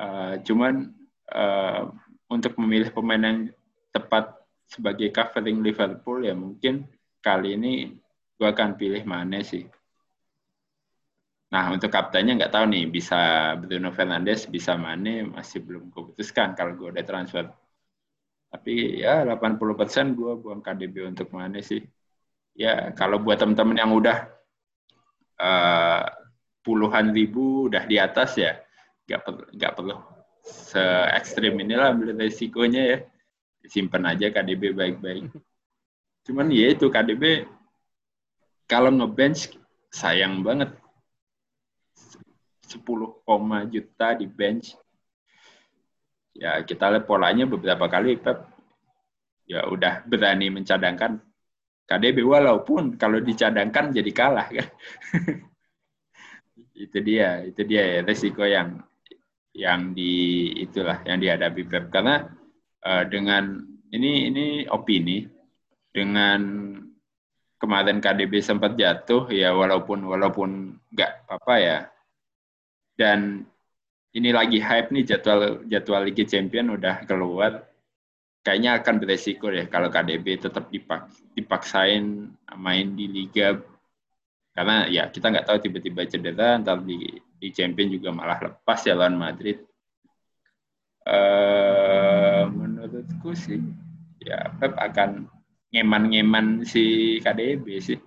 [0.00, 0.94] uh, cuman
[1.32, 1.92] uh,
[2.30, 3.38] untuk memilih pemain yang
[3.92, 4.32] tepat
[4.64, 6.88] sebagai covering Liverpool ya mungkin
[7.20, 7.92] kali ini
[8.40, 9.68] gue akan pilih mana sih
[11.52, 13.16] Nah, untuk kaptennya nggak tahu nih, bisa
[13.60, 17.44] Bruno Fernandes, bisa Mane, masih belum keputuskan kalau gue udah transfer.
[18.48, 21.84] Tapi ya 80% gue buang KDB untuk Mane sih.
[22.52, 24.28] ya kalau buat teman-teman yang udah
[25.40, 26.04] uh,
[26.60, 28.60] puluhan ribu udah di atas ya
[29.06, 29.96] nggak perlu nggak perlu
[30.42, 30.82] se
[31.14, 32.98] ekstrim inilah ambil resikonya ya.
[33.62, 35.30] Simpan aja KDB baik-baik.
[36.26, 37.46] Cuman ya itu KDB
[38.66, 39.54] kalau ngebench
[39.94, 40.74] sayang banget.
[42.66, 44.74] 10, juta di bench.
[46.32, 48.48] Ya kita lihat polanya beberapa kali Pep.
[49.46, 51.22] Ya udah berani mencadangkan
[51.86, 54.68] KDB walaupun kalau dicadangkan jadi kalah kan?
[56.72, 58.80] Itu dia itu dia ya resiko yang
[59.52, 61.92] yang di itulah yang dihadapi Pep.
[61.92, 62.24] Karena
[62.84, 63.60] uh, dengan
[63.92, 65.28] ini ini opini
[65.92, 66.72] dengan
[67.60, 71.78] kemarin KDB sempat jatuh ya walaupun walaupun nggak apa-apa ya.
[72.96, 73.44] Dan
[74.12, 77.68] ini lagi hype nih jadwal jadwal Liga Champion udah keluar.
[78.42, 81.06] Kayaknya akan beresiko deh kalau KDB tetap dipak,
[81.38, 82.26] dipaksain
[82.58, 83.54] main di liga.
[84.50, 88.94] Karena ya kita nggak tahu tiba-tiba cedera ntar di di champion juga malah lepas ya
[88.94, 89.58] lawan Madrid.
[91.02, 93.58] Uh, menurutku sih
[94.22, 95.26] ya Pep akan
[95.74, 97.98] ngeman-ngeman si KDB sih.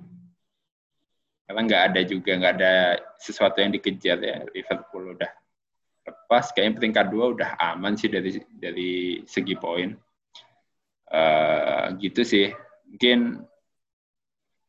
[1.43, 2.73] Karena nggak ada juga nggak ada
[3.19, 4.47] sesuatu yang dikejar ya.
[4.55, 5.31] Liverpool udah
[6.07, 9.91] lepas kayaknya peringkat dua udah aman sih dari dari segi poin.
[11.11, 12.55] Uh, gitu sih.
[12.87, 13.43] Mungkin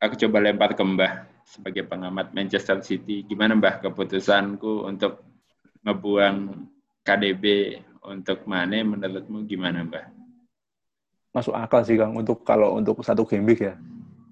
[0.03, 5.23] aku coba lempar ke Mbah sebagai pengamat Manchester City, gimana Mbah keputusanku untuk
[5.87, 6.67] ngebuang
[7.07, 7.45] KDB
[8.03, 10.11] untuk Mane menurutmu gimana Mbah?
[11.31, 13.79] Masuk akal sih Kang untuk kalau untuk satu game week ya.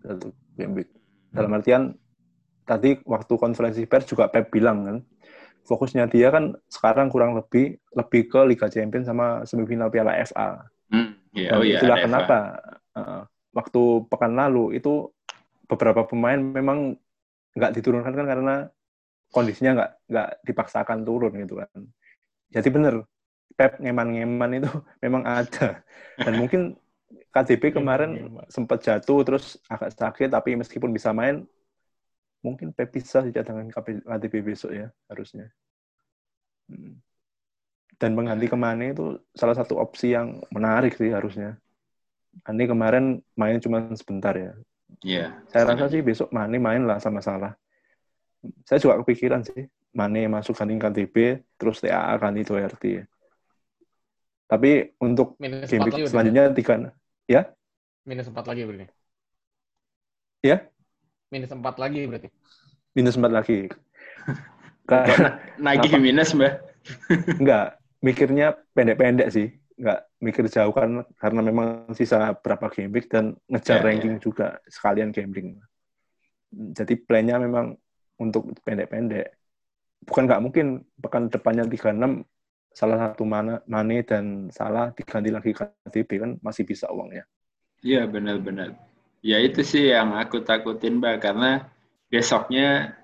[0.03, 0.91] Satu game week.
[1.31, 1.95] Dalam artian
[2.67, 4.97] tadi waktu konferensi pers juga Pep bilang kan
[5.65, 10.67] fokusnya dia kan sekarang kurang lebih lebih ke Liga Champions sama semifinal Piala FA.
[10.93, 12.37] Hmm, yeah, oh iya, itulah kenapa
[12.93, 13.23] uh,
[13.57, 15.09] waktu pekan lalu itu
[15.65, 17.01] beberapa pemain memang
[17.55, 18.55] nggak diturunkan kan karena
[19.31, 21.71] kondisinya nggak nggak dipaksakan turun gitu kan.
[22.55, 22.95] Jadi bener
[23.55, 24.71] Pep ngeman-ngeman itu
[25.05, 25.83] memang ada
[26.19, 26.75] dan mungkin
[27.35, 31.47] KDB kemarin sempat jatuh terus agak sakit tapi meskipun bisa main
[32.43, 35.49] mungkin Pep bisa sih cadangan KDB besok ya harusnya.
[36.69, 37.01] Hmm.
[37.95, 41.57] Dan mengganti ke mana itu salah satu opsi yang menarik sih harusnya.
[42.45, 44.53] Ini kemarin main cuma sebentar ya,
[45.03, 45.35] Iya.
[45.35, 45.51] Yeah.
[45.51, 47.57] Saya rasa sih besok Mane main lah sama Salah.
[48.69, 51.17] Saya juga kepikiran sih, Mane masuk ganti KTB,
[51.57, 53.01] terus TAA ganti Doherty.
[54.45, 56.93] Tapi untuk Minus game selanjutnya tiga,
[57.25, 57.49] ya?
[58.05, 58.87] Minus empat lagi berarti.
[60.45, 60.69] Ya?
[61.33, 62.29] Minus empat lagi berarti.
[62.93, 63.59] Minus empat lagi.
[65.65, 66.53] Nagih minus, Mbak.
[67.41, 73.35] Enggak, mikirnya pendek-pendek sih nggak mikir jauh kan karena memang sisa berapa game week dan
[73.51, 74.23] ngejar yeah, ranking yeah.
[74.23, 75.59] juga sekalian gambling.
[76.55, 77.75] Jadi plannya memang
[78.23, 79.35] untuk pendek-pendek.
[80.07, 82.23] Bukan nggak mungkin pekan depannya 36
[82.75, 87.27] salah satu mana Mane dan salah diganti lagi KTP kan masih bisa uangnya.
[87.83, 88.79] Iya benar-benar.
[89.25, 91.67] Ya itu sih yang aku takutin mbak karena
[92.13, 92.99] besoknya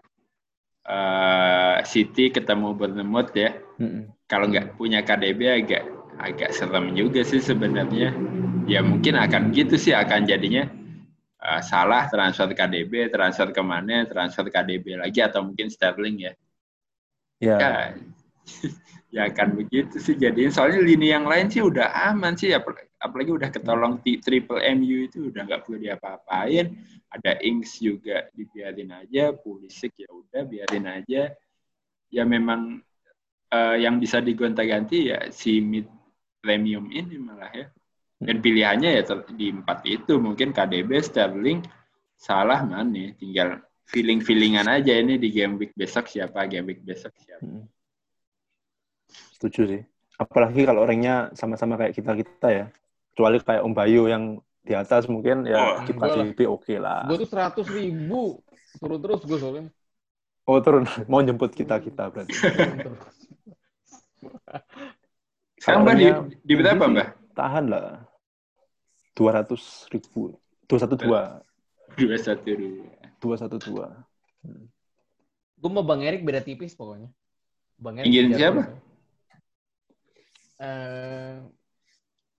[0.87, 3.59] uh, City ketemu Bournemouth ya.
[3.80, 4.02] Mm -hmm.
[4.30, 8.10] Kalau nggak punya KDB agak agak serem juga sih sebenarnya.
[8.66, 10.66] Ya mungkin akan gitu sih akan jadinya
[11.40, 16.32] uh, salah transfer KDB, transfer ke mana, transfer KDB lagi atau mungkin Sterling ya.
[17.40, 17.56] Ya.
[17.56, 17.72] Ya,
[19.14, 20.52] ya akan begitu sih jadinya.
[20.52, 25.42] Soalnya lini yang lain sih udah aman sih, apalagi udah ketolong triple MU itu udah
[25.48, 26.76] nggak perlu diapa-apain.
[27.10, 31.34] Ada Ings juga dibiarin aja, Pulisic ya udah biarin aja.
[32.10, 32.82] Ya memang
[33.50, 35.86] uh, yang bisa digonta-ganti ya si mid
[36.40, 37.66] premium ini malah ya.
[38.20, 41.64] Dan pilihannya ya di empat itu mungkin KDB, Sterling,
[42.20, 47.40] salah mana tinggal feeling-feelingan aja ini di game week besok siapa, game week besok siapa.
[47.40, 47.64] Hmm.
[49.40, 49.83] Setuju sih.
[50.20, 52.66] Apalagi kalau orangnya sama-sama kayak kita-kita ya.
[53.11, 57.09] Kecuali kayak Om Bayu yang di atas mungkin ya oh, kita KDB oke okay lah.
[57.09, 58.45] Gue tuh seratus ribu.
[58.76, 59.72] Turun terus gue soalnya.
[60.45, 60.84] Oh turun.
[61.11, 62.36] Mau jemput kita-kita berarti.
[65.61, 66.06] Sekarang Mbak di,
[66.40, 67.36] di berapa Mbak?
[67.36, 68.00] Tahan lah.
[69.12, 70.40] 200 ribu.
[70.64, 71.44] 212.
[72.00, 73.20] 212.
[73.20, 73.92] 212.
[74.40, 74.64] Hmm.
[75.61, 77.12] Gue mau Bang Erik beda tipis pokoknya.
[77.76, 78.08] Bang Erik.
[78.08, 78.62] Ingin siapa?
[80.56, 81.44] Uh,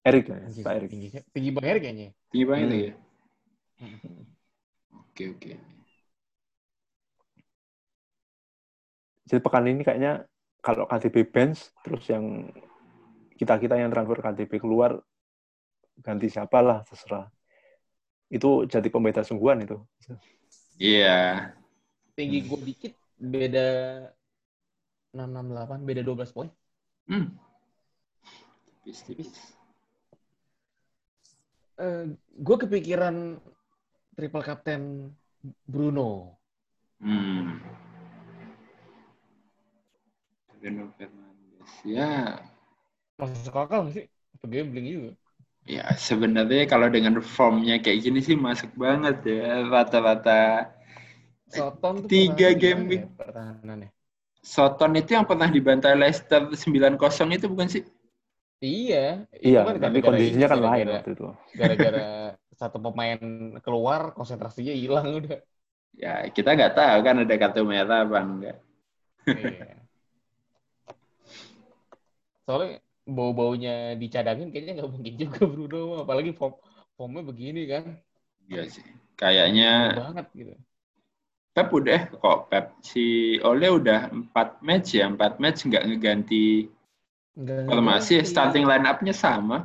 [0.01, 0.89] Erik ya, Pak Erik.
[0.89, 2.09] Tinggi, tinggi Bang Erik kayaknya.
[2.33, 2.93] Tinggi Bang Erik ya?
[3.81, 4.25] Hmm.
[4.97, 5.51] Oke, oke.
[9.29, 10.25] Jadi pekan ini kayaknya
[10.65, 12.49] kalau KTP bench, terus yang
[13.41, 15.01] kita kita yang transfer KTP keluar
[15.97, 17.25] ganti siapa lah terserah
[18.31, 19.77] itu jadi pembeda sungguhan itu.
[20.79, 21.51] Iya.
[22.15, 23.67] Tinggi gue dikit, beda
[25.11, 26.49] 668, beda 12 poin.
[27.11, 27.35] Hmm.
[28.81, 29.35] Tipis-tipis.
[31.75, 33.35] Eh, gue kepikiran
[34.15, 35.11] triple captain
[35.67, 36.39] Bruno.
[37.03, 37.59] Hmm.
[40.55, 41.69] Bruno Fernandes.
[41.83, 42.39] Ya,
[43.21, 44.05] Masuk akal nggak sih?
[44.35, 45.11] Apa gambling juga?
[45.69, 49.61] ya sebenarnya kalau dengan formnya kayak gini sih masuk banget ya.
[49.69, 50.41] Rata-rata
[51.51, 53.03] Soton tuh Tiga game week.
[53.03, 53.89] ya pertahanannya?
[54.41, 57.83] Soton itu yang pernah dibantai Leicester 9-0 itu bukan sih?
[58.61, 59.25] Iya.
[59.37, 61.25] itu Iya, kan tapi kondisinya kan lain waktu itu.
[61.59, 62.05] Gara-gara
[62.61, 63.19] satu pemain
[63.65, 65.39] keluar, konsentrasinya hilang udah.
[65.97, 68.57] Ya, kita nggak tahu kan ada kartu merah apa enggak.
[69.27, 69.81] Iya.
[72.45, 72.81] Soalnya
[73.17, 73.69] bau-baunya
[74.01, 76.53] dicadangin kayaknya nggak mungkin juga Bruno, apalagi form
[76.97, 77.83] formnya begini kan,
[78.51, 78.85] Iya sih.
[79.19, 80.53] Kayaknya banget gitu.
[81.55, 83.05] Pep udah kok Pep si
[83.49, 86.45] Ole udah empat match ya empat match nggak ngeganti
[87.67, 88.29] formasi ngerti.
[88.31, 89.57] starting line up-nya sama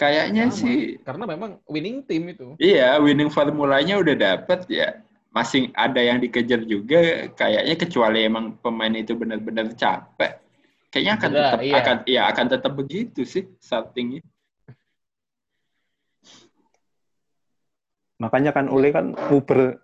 [0.00, 0.60] kayaknya Sama.
[0.60, 2.46] sih Karena memang winning team itu.
[2.60, 4.88] iya winning formulanya udah dapet ya
[5.36, 10.40] masih ada yang dikejar juga kayaknya kecuali emang pemain itu benar-benar capek
[10.92, 11.74] kayaknya akan tetap iya.
[11.82, 14.22] akan ya akan tetap begitu sih startingnya
[18.16, 19.76] Makanya kan Ole kan nguber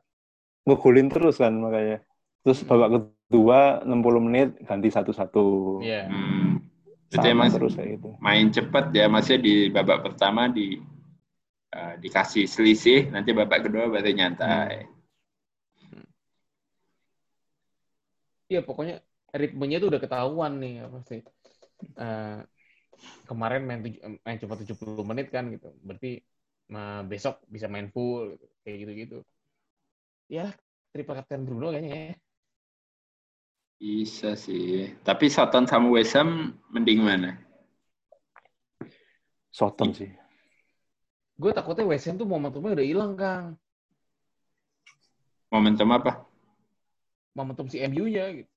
[0.65, 2.01] ngegolin terus kan makanya.
[2.41, 5.79] Terus babak kedua 60 menit ganti satu-satu.
[5.85, 6.09] Iya.
[6.09, 6.73] hmm.
[7.13, 8.09] itu Sama emang terus kayak gitu.
[8.25, 10.81] main cepat ya masih di babak pertama di
[11.69, 14.89] eh, dikasih selisih nanti babak kedua baru nyantai
[18.49, 21.20] Iya pokoknya ritmenya itu udah ketahuan nih apa sih.
[21.99, 22.39] Eh,
[23.28, 25.68] kemarin main, tuj- main cuma 70 menit kan gitu.
[25.83, 26.20] Berarti
[26.72, 28.47] eh, besok bisa main full gitu.
[28.62, 29.18] kayak gitu-gitu.
[30.33, 30.53] Ya,
[30.93, 32.14] triple captain Bruno kayaknya ya.
[33.83, 34.95] Bisa sih.
[35.03, 37.35] Tapi Soton sama West Ham mending mana?
[39.51, 40.11] Soton sih.
[41.41, 43.47] Gue takutnya West Ham tuh momentumnya udah hilang, Kang.
[45.53, 46.24] Momentum apa?
[47.37, 48.52] Momentum si MU-nya gitu.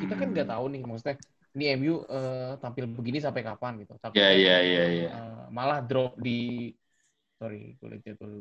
[0.00, 1.16] Kita kan nggak tahu nih maksudnya
[1.56, 3.96] ini MU eh, tampil begini sampai kapan gitu.
[3.96, 5.06] Takutnya ya ya ya.
[5.08, 6.70] eh, malah drop di
[7.36, 8.40] sorry gue lihat dulu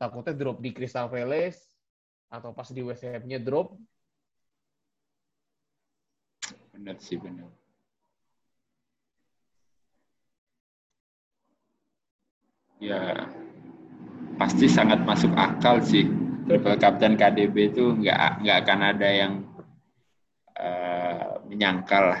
[0.00, 1.60] takutnya drop di Crystal Palace
[2.32, 3.76] atau pas di West Ham-nya drop
[6.76, 7.48] Benar sih benar.
[12.76, 13.24] Ya
[14.36, 16.04] pasti sangat masuk akal sih.
[16.44, 19.32] Triple Captain KDB itu nggak nggak akan ada yang
[20.56, 22.16] eh, menyangkal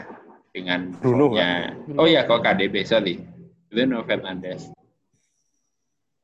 [0.52, 1.72] dengan Bruno, formnya.
[1.84, 1.98] Bruno.
[2.00, 3.20] Oh ya kok KDB sorry.
[3.68, 4.72] Bruno Fernandes.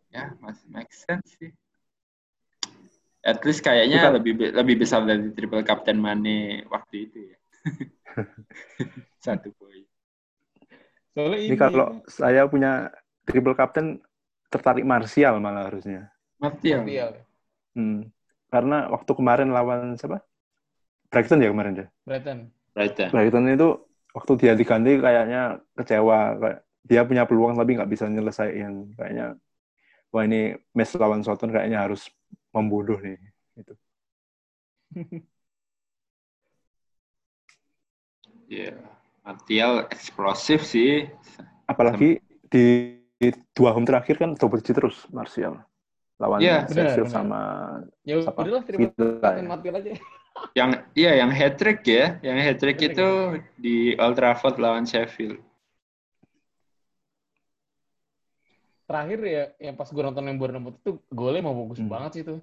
[0.08, 1.52] Ya masih make sense sih.
[3.22, 7.38] At least kayaknya Kita- lebih lebih besar dari triple captain Mane waktu itu ya.
[9.24, 9.84] Satu poin.
[11.12, 12.88] soalnya Ini kalau saya punya
[13.28, 14.00] triple captain
[14.48, 16.08] tertarik Martial malah harusnya.
[16.40, 16.82] Martial.
[16.82, 17.10] Martial.
[17.76, 18.08] Hmm.
[18.48, 20.24] Karena waktu kemarin lawan siapa?
[21.12, 21.88] Brighton ya kemarin deh.
[22.08, 23.08] Brighton Brighton.
[23.12, 23.68] Brighton itu
[24.16, 26.40] waktu dia diganti kayaknya kecewa.
[26.40, 28.96] Kayak dia punya peluang tapi nggak bisa nyelesain.
[28.96, 29.36] Kayaknya
[30.08, 32.08] wah ini match lawan Soton kayaknya harus
[32.50, 33.20] membunuh nih.
[33.60, 33.74] Itu.
[38.52, 38.76] Ya,
[39.24, 41.08] Martial eksplosif sih.
[41.64, 42.20] Apalagi
[42.52, 45.56] di, di dua home terakhir kan double terus Martial.
[46.20, 47.40] Lawan Sheffield benar, sama
[48.04, 48.44] ya Siapa?
[48.44, 49.42] udahlah ya.
[49.48, 49.96] Martial aja
[50.58, 50.70] Yang
[51.00, 52.92] iya yang hat trick ya, yang hat trick Hat-trick.
[52.92, 53.08] itu
[53.64, 55.40] di Old Trafford lawan Sheffield.
[58.88, 61.88] terakhir ya yang pas gue nonton yang Bournemouth itu golnya mau bagus Hmm.
[61.92, 62.38] banget sih tuh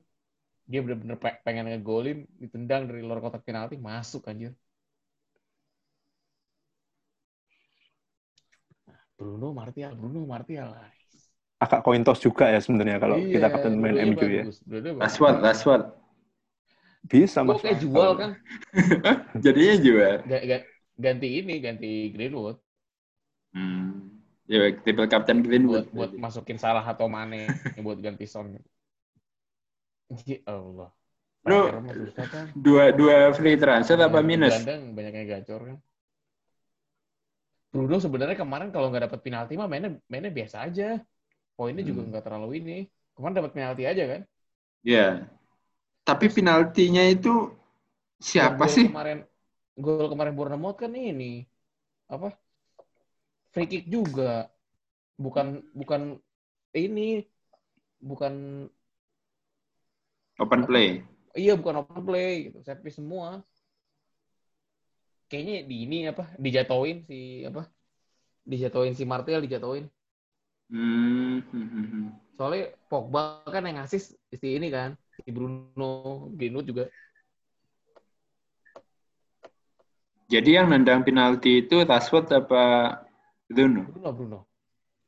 [0.72, 4.52] dia bener-bener pe- pengen ngegolin ditendang dari luar kotak penalti masuk anjir
[9.18, 10.70] Bruno Martial Bruno Martial
[11.60, 14.16] agak koin toss juga ya sebenarnya kalau Iya, kita kapten main MU ya.
[14.16, 14.58] dua-duanya bagus.
[15.04, 15.84] Rashford, Rashford.
[17.10, 17.58] Bisa mas.
[17.60, 18.32] kayak jual kan
[19.46, 20.16] Jadinya jual.
[20.30, 20.68] Ga- ga-
[21.00, 22.58] ganti ini ganti Greenwood
[23.50, 24.22] Hmm.
[24.46, 25.90] Ya, triple captain Greenwood.
[25.90, 27.50] buat buat masukin salah atau Mane
[27.82, 28.54] buat ganti Son
[30.26, 30.90] ya Allah
[31.50, 31.70] Lu-
[32.30, 34.54] kan Dua dua free transfer apa minus?
[34.54, 35.78] Gelandang banyak yang gacor kan.
[37.70, 41.00] Bruno sebenarnya kemarin kalau nggak dapat penalti mah mainnya mainnya biasa aja.
[41.58, 42.10] Poinnya juga Hmm.
[42.12, 42.78] nggak terlalu ini.
[43.18, 44.22] Kemarin dapat penalti aja kan.
[44.84, 45.30] Ya.
[46.10, 47.54] Tapi penaltinya itu
[48.18, 48.88] siapa Gol sih?
[48.90, 49.18] Kemarin
[49.84, 51.32] gol kemarin Bournemouth kan ini
[52.16, 52.28] apa?
[53.54, 54.50] Free kick juga.
[55.24, 55.48] Bukan
[55.80, 56.02] bukan
[56.78, 57.02] ini
[58.02, 58.34] bukan
[60.40, 61.04] Open play.
[61.40, 63.28] iya bukan open play gitu piece semua
[65.30, 67.16] kayaknya di ini apa dijatoin si
[67.50, 67.62] apa
[68.52, 69.86] dijatoin si Martial dijatoin
[70.70, 71.40] Hmm.
[71.52, 72.08] hmm, hmm, hmm.
[72.38, 73.22] soalnya Pogba
[73.54, 74.02] kan yang ngasih
[74.42, 74.90] si ini kan
[75.20, 75.88] si Bruno
[76.32, 76.84] Greenwood juga.
[80.30, 82.64] Jadi yang nendang penalti itu Rashford apa
[83.50, 83.82] Bruno?
[83.90, 84.40] Bruno Bruno.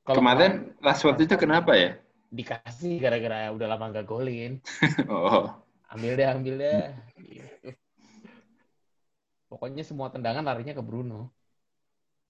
[0.04, 1.92] Kemarin Rashford itu kenapa ya?
[2.32, 4.60] dikasih gara-gara udah lama gak golin.
[5.12, 5.52] Oh,
[5.92, 6.84] ambil deh ambil deh.
[7.20, 7.76] Gitu.
[9.52, 11.28] pokoknya semua tendangan larinya ke Bruno.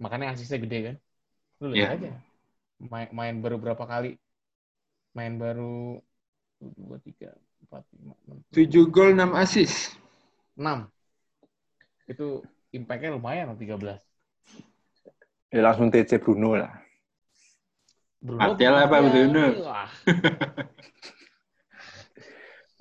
[0.02, 0.96] Makanya asisnya gede kan?
[1.62, 1.98] Lu lihat Iya.
[2.02, 2.12] aja.
[2.82, 4.18] Main, main baru berapa kali?
[5.14, 6.02] Main baru
[6.58, 7.30] dua tiga
[7.72, 9.96] empat lima enam 7 gol 6 assist.
[10.60, 10.92] enam
[12.12, 12.44] itu
[12.76, 13.98] impactnya lumayan loh 13
[15.52, 16.72] Ya langsung TC Bruno lah.
[18.24, 19.04] Bruno Martial apa.
[19.04, 19.46] Bruno?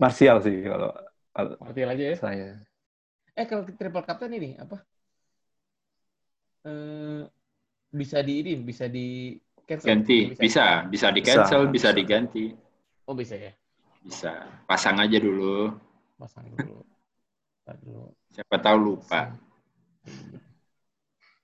[0.01, 0.91] Martial sih kalau,
[1.35, 2.49] kalau Martial aja ya saya.
[3.37, 4.77] eh kalau triple captain ini apa
[6.67, 7.23] eh
[7.91, 9.35] bisa di ini bisa di
[9.67, 10.39] cancel Ganti, ya?
[10.39, 11.99] bisa, bisa di cancel, Bisa, bisa, bisa.
[11.99, 12.45] diganti.
[13.09, 13.53] oh bisa ya
[14.05, 14.49] Bisa.
[14.65, 15.75] Pasang aja dulu.
[16.21, 16.85] pasang dulu
[17.79, 19.35] dulu Siapa tahu lupa.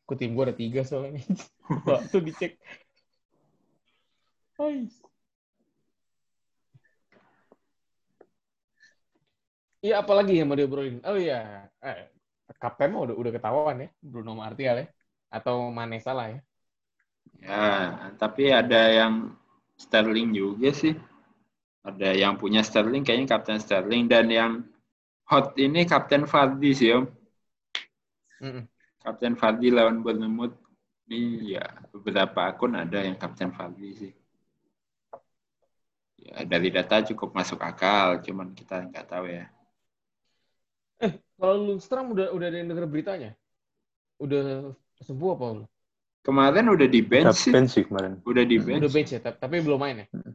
[0.06, 1.22] Ku tim gue ada tiga soalnya.
[1.86, 2.58] Waktu dicek.
[4.56, 4.86] Hai.
[9.82, 10.98] Iya, apalagi yang mau diobrolin?
[11.06, 12.10] Oh iya, eh,
[12.58, 14.86] kapten mah udah udah ketahuan ya, Bruno Martial ya,
[15.30, 16.40] atau Mane salah ya?
[17.38, 17.66] Ya,
[18.16, 19.36] tapi ada yang
[19.76, 20.96] Sterling juga sih.
[21.86, 24.10] Ada yang punya Sterling, kayaknya Kapten Sterling.
[24.10, 24.52] Dan yang
[25.30, 27.06] hot ini Kapten Vardy sih, Om.
[28.42, 28.64] Mm-mm.
[29.06, 30.58] Kapten Vardy lawan Bournemouth.
[31.06, 34.12] Ini ya beberapa akun ada yang Kapten Vardy sih.
[36.26, 39.46] Ya, dari data cukup masuk akal, cuman kita nggak tahu ya.
[41.38, 43.30] Kalau Lundstrom udah udah ada yang denger beritanya?
[44.18, 44.74] Udah
[45.06, 45.68] sembuh apa belum?
[46.26, 47.54] Kemarin udah di bench sih.
[47.54, 48.18] bench sih kemarin.
[48.26, 48.82] Udah di bench.
[48.82, 50.06] Udah bench ya, tapi, tapi belum main ya?
[50.10, 50.34] Hmm,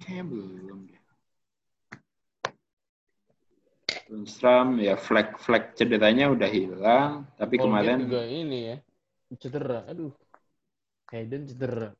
[0.00, 1.00] kayaknya belum deh.
[4.06, 8.76] Lundstrom ya flag-flag cederanya udah hilang, tapi Holgate kemarin juga ini ya,
[9.34, 9.82] cedera.
[9.90, 10.14] Aduh,
[11.10, 11.90] Hayden cedera.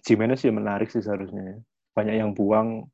[0.00, 1.60] Jimenez sih menarik sih seharusnya.
[1.92, 2.88] Banyak yang buang,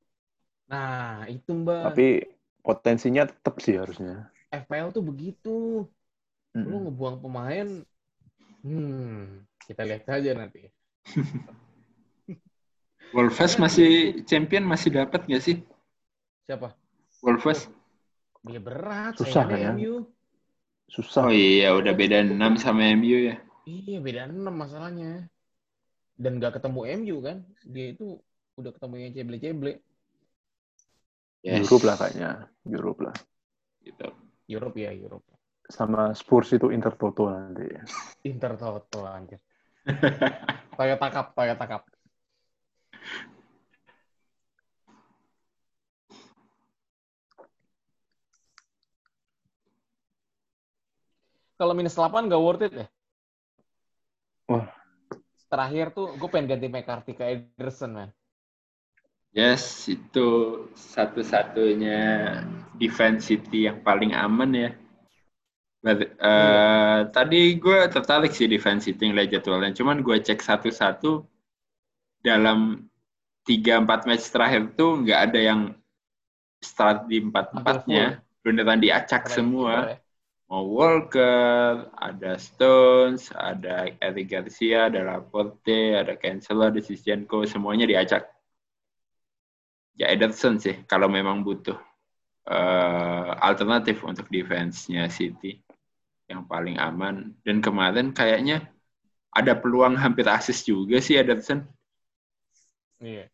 [0.66, 1.94] Nah, itu Mbak.
[1.94, 2.26] tapi
[2.66, 4.26] potensinya tetap sih harusnya.
[4.50, 5.86] FPL tuh begitu.
[6.56, 6.90] Lu Mm.
[6.90, 7.66] ngebuang pemain,
[8.66, 10.66] hmm, kita lihat saja nanti.
[13.14, 15.62] Wolves masih champion masih dapat nggak sih?
[16.50, 16.74] Siapa?
[17.22, 17.70] Wolves.
[18.46, 19.72] Dia berat, Susah saingannya ya.
[19.74, 19.94] MU.
[20.86, 21.26] Susah.
[21.26, 23.36] Oh iya, udah beda 6 sama MU ya.
[23.66, 25.26] Iya, beda 6 masalahnya.
[26.14, 27.42] Dan gak ketemu MU kan.
[27.66, 28.22] Dia itu
[28.54, 29.72] udah ketemu yang ceble-ceble.
[31.42, 31.66] Yes.
[31.66, 32.30] Europe lah kayaknya.
[32.66, 33.16] Europe lah.
[33.82, 34.08] Gitu.
[34.46, 35.26] Europe ya, Europe.
[35.66, 37.66] Sama Spurs itu Inter Toto nanti.
[38.22, 39.42] Inter Toto anjir.
[40.74, 41.82] Toyota Cup, Toyota Cup.
[51.56, 52.86] Kalau minus 8 gak worth it ya?
[54.46, 54.68] Wah.
[55.48, 58.10] Terakhir tuh gue pengen ganti McCarthy ke Ederson, man.
[59.32, 60.28] Yes, itu
[60.76, 62.00] satu-satunya
[62.76, 64.70] defense City yang paling aman ya.
[65.84, 69.70] But, eh, Tadi gue tertarik sih defense City ngeliat jadwalnya.
[69.76, 71.22] Cuman gue cek satu-satu
[72.24, 72.88] dalam
[73.46, 75.60] 3-4 match terakhir tuh nggak ada yang
[76.58, 78.24] start di empat-empatnya.
[78.42, 79.74] Beneran diacak Selain semua.
[79.94, 79.96] ya.
[80.46, 88.30] Mau Walker, ada Stones, ada Eric Garcia, ada Laporte, ada Cancelo, ada Sisienko, semuanya diacak.
[89.98, 91.74] Ya Ederson sih, kalau memang butuh
[92.46, 95.65] eh, alternatif untuk defense-nya City
[96.26, 97.34] yang paling aman.
[97.42, 98.66] Dan kemarin kayaknya
[99.30, 101.62] ada peluang hampir assist juga sih Ederson.
[103.02, 103.28] Iya.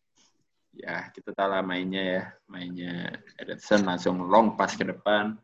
[0.73, 2.23] Ya, kita tahu lah mainnya ya.
[2.49, 5.37] Mainnya Ederson langsung long pass ke depan.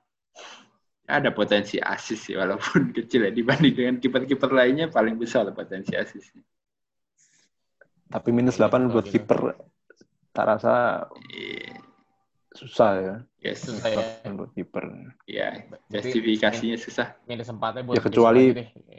[1.05, 3.31] Ya, ada potensi assist sih, walaupun kecil ya.
[3.33, 6.41] Dibanding dengan kiper-kiper lainnya, paling besar lah potensi assistnya.
[8.09, 9.21] Tapi minus Iya, 8 buat gitu.
[9.21, 9.53] kiper
[10.33, 11.77] tak rasa Iya,
[12.57, 13.15] susah ya.
[13.39, 14.03] Yes, Susah ya.
[14.35, 15.15] Buat kiper.
[15.23, 17.15] ya, Berarti justifikasinya susah.
[17.23, 18.51] Minus empatnya buat Ya, kecuali-.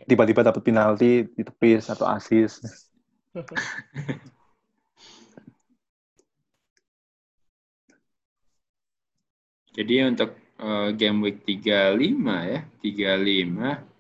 [0.09, 2.65] Tiba-tiba dapat penalti, ditepis atau assist.
[9.77, 12.01] Jadi untuk eh, game week 35
[12.49, 13.91] ya, 35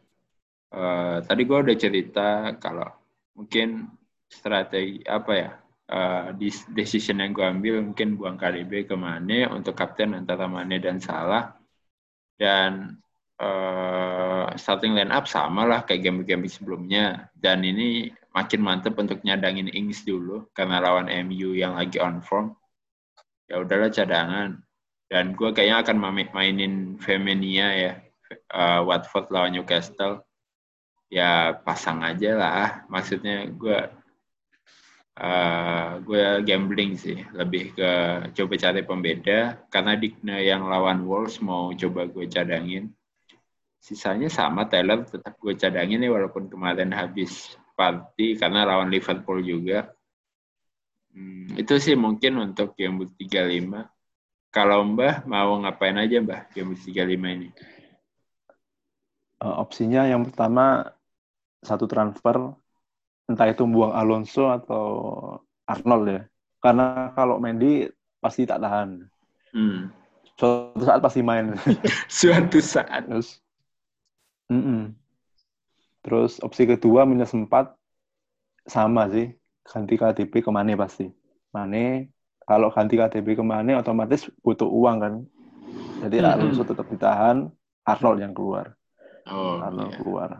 [0.74, 2.28] uh, tadi gue udah cerita
[2.59, 2.86] kalau
[3.34, 3.91] mungkin
[4.30, 5.51] strategi apa ya
[5.91, 6.30] uh,
[6.70, 11.51] decision yang gue ambil mungkin buang KDB ke Mane untuk kapten antara Mane dan Salah.
[12.38, 12.97] Dan
[13.43, 17.28] uh, starting line up sama lah kayak game-game sebelumnya.
[17.34, 22.55] Dan ini makin mantep untuk nyadangin Ings dulu karena lawan MU yang lagi on form.
[23.51, 24.62] Ya udahlah cadangan.
[25.11, 25.97] Dan gue kayaknya akan
[26.30, 27.93] mainin Femenia ya.
[28.47, 30.22] Uh, Watford lawan Newcastle.
[31.11, 32.68] Ya pasang aja lah.
[32.86, 33.99] Maksudnya gue
[35.21, 37.91] uh, gue gambling sih lebih ke
[38.33, 39.61] coba cari pembeda.
[39.68, 42.89] Karena Digne yang lawan Wolves mau coba gue cadangin.
[43.81, 49.93] Sisanya sama Taylor tetap gue cadangin nih walaupun kemarin habis party karena lawan Liverpool juga.
[51.11, 53.89] Hmm, itu sih mungkin untuk game 35
[54.51, 57.49] kalau Mbah mau ngapain aja Mbah game 35 ini?
[59.41, 60.93] Uh, opsinya yang pertama
[61.64, 62.60] satu transfer
[63.31, 64.85] entah itu buang Alonso atau
[65.70, 66.20] Arnold ya.
[66.59, 67.87] Karena kalau Mendy
[68.18, 69.07] pasti tak tahan.
[69.55, 69.95] Hmm.
[70.35, 71.55] Suatu saat pasti main.
[72.11, 73.07] Suatu saat.
[73.07, 73.39] Terus,
[74.51, 74.83] mm -mm.
[76.01, 77.47] Terus opsi kedua minus 4
[78.66, 79.31] sama sih.
[79.62, 81.07] Ganti KDP ke Mane pasti.
[81.55, 82.11] Mane
[82.51, 85.14] kalau ganti KTP ke mana otomatis butuh uang kan.
[86.03, 86.26] Jadi hmm.
[86.26, 87.47] Alonso tetap ditahan,
[87.87, 88.74] Arnold yang keluar.
[89.31, 89.99] Oh, Arnold iya.
[90.03, 90.31] keluar.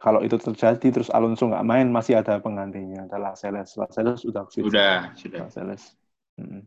[0.00, 3.76] Kalau itu terjadi terus Alonso nggak main masih ada penggantinya adalah Seles.
[3.92, 5.44] Seles sudah sudah sudah.
[5.52, 5.92] Seles.
[6.40, 6.64] Hmm.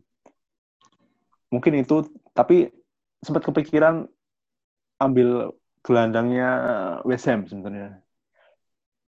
[1.50, 2.70] Mungkin itu tapi
[3.18, 4.06] sempat kepikiran
[5.02, 5.50] ambil
[5.82, 6.48] gelandangnya
[7.02, 7.98] West Ham sebenarnya.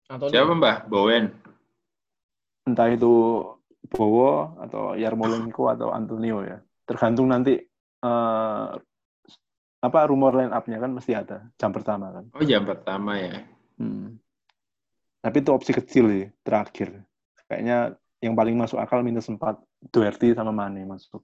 [0.07, 0.87] Siapa Mbah?
[0.87, 1.35] Bowen.
[2.71, 3.43] Entah itu
[3.91, 6.63] Bowo atau Yarmolenko atau Antonio ya.
[6.87, 7.59] Tergantung nanti
[8.07, 8.69] uh,
[9.85, 12.25] apa rumor line up-nya kan mesti ada jam pertama kan.
[12.33, 13.45] Oh jam pertama ya.
[13.81, 14.19] Hmm.
[15.25, 17.01] Tapi itu opsi kecil sih terakhir.
[17.49, 19.41] Kayaknya yang paling masuk akal minus 4
[19.93, 21.21] Doherty sama Mane masuk.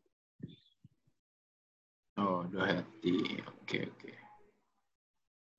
[2.20, 3.96] Oh Doherty, oke okay, oke.
[3.96, 4.16] Okay.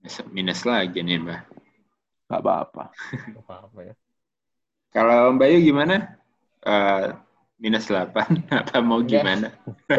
[0.01, 1.41] Minus, minus lagi nih Mbak.
[2.29, 2.85] Gak apa-apa.
[3.45, 3.93] Apa-apa ya.
[4.91, 6.21] Kalau Mbak Yu gimana?
[6.65, 7.17] uh,
[7.61, 8.09] minus 8
[8.61, 9.53] apa mau gimana?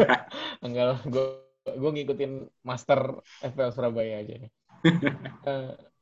[0.65, 1.25] Enggak lah, gue
[1.63, 2.31] gue ngikutin
[2.67, 4.51] master FPL Surabaya aja nih.
[5.47, 5.71] uh,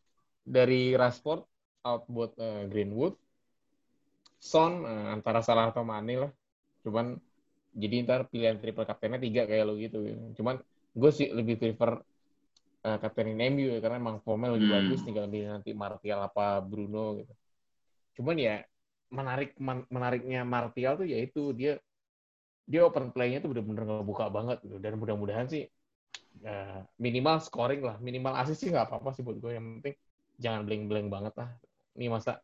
[0.41, 1.41] dari Rashford
[1.85, 3.17] out buat uh, Greenwood,
[4.41, 6.31] Son uh, antara salah atau Mane lah.
[6.81, 7.17] Cuman
[7.71, 10.01] jadi ntar pilihan triple kaptennya tiga kayak lo gitu.
[10.35, 10.59] Cuman
[10.91, 12.01] gue sih lebih prefer
[12.83, 14.77] uh, kaptenin MU ya karena emang formnya lebih hmm.
[14.77, 17.33] bagus tinggal milih nanti Martial apa Bruno gitu.
[18.19, 18.59] Cuman ya
[19.11, 21.77] menarik man, menariknya Martial tuh yaitu dia
[22.65, 24.79] dia open play-nya tuh bener-bener ngebuka banget gitu.
[24.79, 25.67] dan mudah-mudahan sih
[26.47, 29.95] uh, minimal scoring lah minimal assist sih nggak apa-apa sih buat gue yang penting
[30.41, 31.49] jangan blank-blank banget lah
[31.95, 32.41] ini masa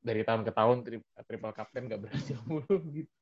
[0.00, 0.96] dari tahun ke tahun tri
[1.28, 3.12] triple captain nggak berhasil mulu gitu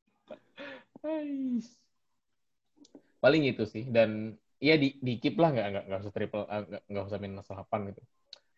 [3.19, 6.83] paling itu sih dan iya di, di keep lah nggak nggak usah triple eh, nggak
[6.87, 8.03] nggak usah minus 8 gitu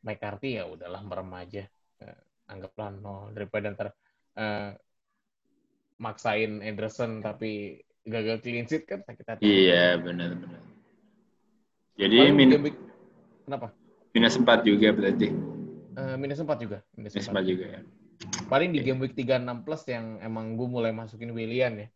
[0.04, 1.64] McCarthy ya udahlah merem aja
[2.04, 2.20] eh,
[2.52, 3.88] anggaplah nol daripada ntar
[4.36, 4.72] uh,
[5.98, 9.42] maksain Ederson tapi gagal clean sheet kan sakit hati.
[9.44, 10.62] Iya benar benar.
[11.98, 12.50] Jadi min
[13.44, 13.74] kenapa?
[14.18, 15.30] Minus empat juga berarti.
[15.94, 16.82] Uh, minus empat juga.
[16.98, 17.80] Minus empat juga ya.
[18.50, 21.88] Paling di game week tiga enam plus yang emang gue mulai masukin Willian ya.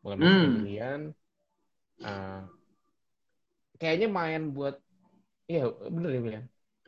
[0.00, 0.56] Mulai masukin hmm.
[0.56, 1.00] Willian.
[2.00, 2.48] Uh,
[3.76, 4.80] kayaknya main buat
[5.44, 6.44] iya bener ya Willian.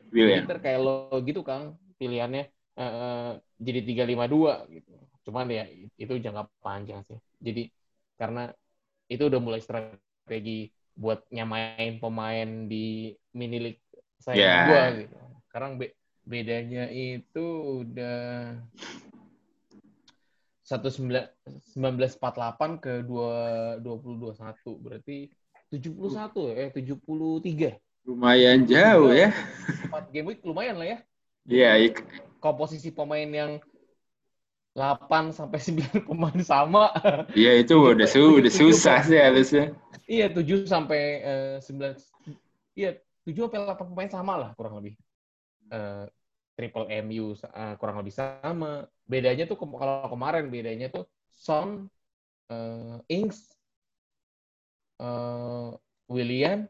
[0.09, 0.49] Willian.
[0.49, 2.49] Ntar kayak lo gitu Kang pilihannya
[2.81, 4.93] uh, jadi 352 gitu.
[5.29, 5.69] Cuman ya
[6.01, 7.21] itu jangka panjang sih.
[7.45, 7.69] Jadi
[8.17, 8.49] karena
[9.13, 13.85] itu udah mulai strategi buat nyamain pemain di mini league
[14.19, 14.63] saya yeah.
[14.67, 15.17] gua gitu.
[15.49, 15.87] Sekarang be
[16.29, 17.47] bedanya itu
[17.83, 18.53] udah
[20.61, 23.37] satu sembilan belas empat delapan ke dua
[23.81, 25.33] dua puluh dua satu berarti
[25.73, 29.33] tujuh puluh satu eh tujuh puluh tiga lumayan jauh ya
[29.89, 30.99] empat game week lumayan lah ya
[31.49, 31.97] iya yeah,
[32.45, 33.57] komposisi pemain yang
[34.79, 36.95] 8 sampai 9 pemain sama.
[37.35, 39.75] Iya, itu udah su udah susah sih harusnya.
[40.07, 41.99] Iya, 7 sampai uh, 9
[42.79, 44.97] Iya, 7 sampai 8 pemain sama lah kurang lebih.
[45.69, 46.09] Uh,
[46.57, 48.89] triple MU uh, kurang lebih sama.
[49.05, 51.05] Bedanya tuh kalau kemarin bedanya tuh
[51.37, 51.87] Son,
[52.49, 53.53] uh, Ings,
[54.99, 55.77] uh,
[56.09, 56.65] William,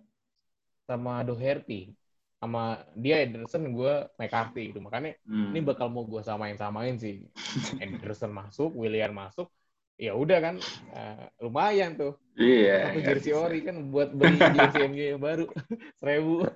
[0.85, 1.95] sama Doherty
[2.39, 5.51] sama dia Ederson gue McCarthy gitu makanya hmm.
[5.53, 7.27] ini bakal mau gue samain samain sih
[7.83, 9.51] Ederson masuk William masuk
[9.99, 10.57] ya udah kan
[10.95, 15.51] uh, lumayan tuh iya satu jersey ori kan buat beli jersey MU yang baru
[16.01, 16.47] seribu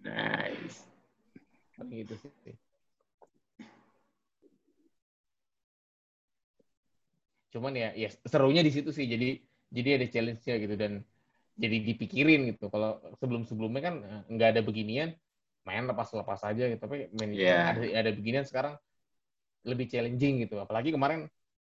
[0.00, 0.80] Nice.
[1.80, 2.56] Gitu sih.
[7.50, 9.04] Cuman ya, ya serunya di situ sih.
[9.08, 9.40] Jadi
[9.70, 10.92] jadi ada challenge-nya gitu dan
[11.56, 12.72] jadi dipikirin gitu.
[12.72, 15.12] Kalau sebelum-sebelumnya kan eh, nggak ada beginian,
[15.68, 16.80] main lepas-lepas aja gitu.
[16.80, 17.76] Tapi main Yeah.
[17.76, 18.76] ada ada beginian sekarang
[19.68, 20.56] lebih challenging gitu.
[20.60, 21.28] Apalagi kemarin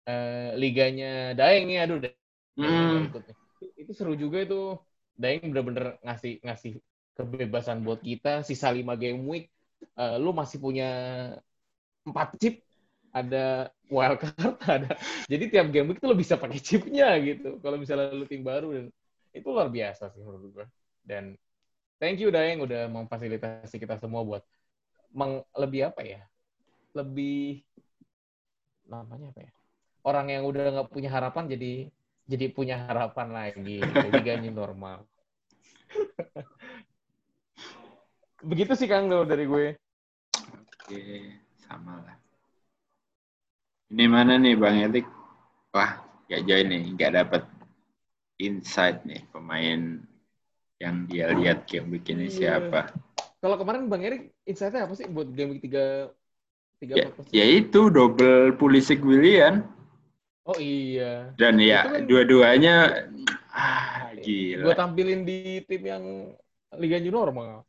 [0.09, 2.16] eh, liganya Daeng nih, aduh Daeng
[2.61, 3.09] Hmm.
[3.09, 3.22] ikut.
[3.61, 4.76] Itu- Itu seru juga itu.
[5.20, 6.72] Daeng bener-bener ngasih ngasih
[7.16, 8.40] kebebasan buat kita.
[8.44, 9.44] Sisa 5 game week,
[9.96, 10.88] eh, lu masih punya
[12.05, 12.64] 4 chip,
[13.12, 14.96] ada wildcard, ada.
[15.28, 17.61] Jadi tiap game week tuh lo bisa pakai chipnya gitu.
[17.61, 18.86] Kalau misalnya lu tim baru dan
[19.36, 20.66] itu luar biasa sih menurut gue.
[21.05, 21.36] Dan
[22.01, 24.42] thank you Daeng udah memfasilitasi kita semua buat
[25.12, 26.22] meng, lebih apa ya?
[26.96, 27.61] Lebih
[28.88, 29.53] namanya apa ya?
[30.01, 31.72] Orang yang udah nggak punya harapan jadi
[32.30, 33.82] jadi punya harapan lagi.
[33.82, 35.05] Liganya normal.
[38.40, 39.76] Begitu sih Kang kalau dari gue.
[40.40, 41.03] Oke,
[41.61, 42.16] sama lah.
[43.90, 45.05] Ini mana nih Bang Elik?
[45.74, 45.98] Wah,
[46.30, 47.42] gak jauh nih, nggak dapat
[48.40, 50.01] insight nih pemain
[50.80, 52.32] yang dia lihat game week ini Iya.
[52.32, 52.88] siapa.
[53.40, 56.09] Kalau kemarin Bang Erik, insight-nya apa sih buat game week 3
[56.80, 59.68] 3 Ya, ya itu double Pulisic Willian
[60.51, 61.30] Oh iya.
[61.38, 63.07] dan ya kan- dua-duanya
[63.55, 64.74] ah Gue gila.
[64.74, 66.05] tampilin di tim yang
[66.74, 67.62] Liga Junior normal.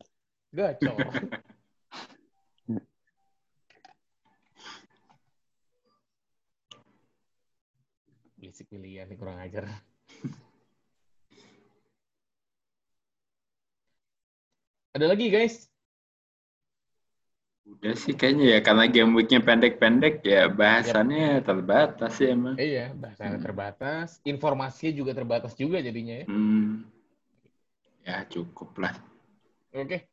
[0.49, 0.97] Gacor.
[8.37, 9.65] Berisik pilihan nih kurang ajar.
[14.91, 15.70] Ada lagi guys?
[17.81, 22.53] Udah sih kayaknya ya karena game weeknya pendek-pendek ya bahasannya terbatas sih emang.
[22.53, 23.45] Iya, bahasanya Hmm.
[23.49, 26.25] terbatas, informasinya juga terbatas juga jadinya ya.
[26.29, 26.85] Hmm.
[28.05, 28.93] Ya cukup lah.
[29.73, 30.05] Oke.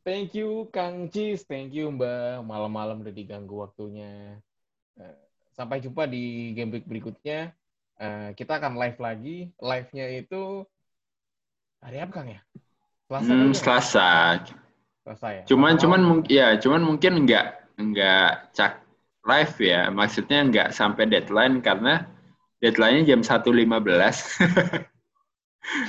[0.00, 2.48] Thank you Kang Cis, thank you Mbak.
[2.48, 4.40] Malam-malam udah diganggu waktunya.
[4.96, 5.20] Eh,
[5.52, 7.52] Sampai jumpa di game week berikutnya.
[8.00, 9.52] Eh, Kita akan live lagi.
[9.60, 10.64] Live-nya itu
[11.84, 12.40] hari apa Kang ya?
[13.04, 13.52] Selasa Hmm, ya?
[13.52, 14.08] Selasa.
[14.40, 14.68] Selasa
[15.06, 15.42] ya.
[15.48, 15.80] Cuman Malam.
[15.82, 17.46] cuman mungkin ya cuman mungkin nggak
[17.80, 18.72] nggak cak
[19.26, 19.80] live ya.
[19.88, 22.06] Maksudnya nggak sampai deadline karena
[22.60, 23.44] deadline-nya jam 1.15.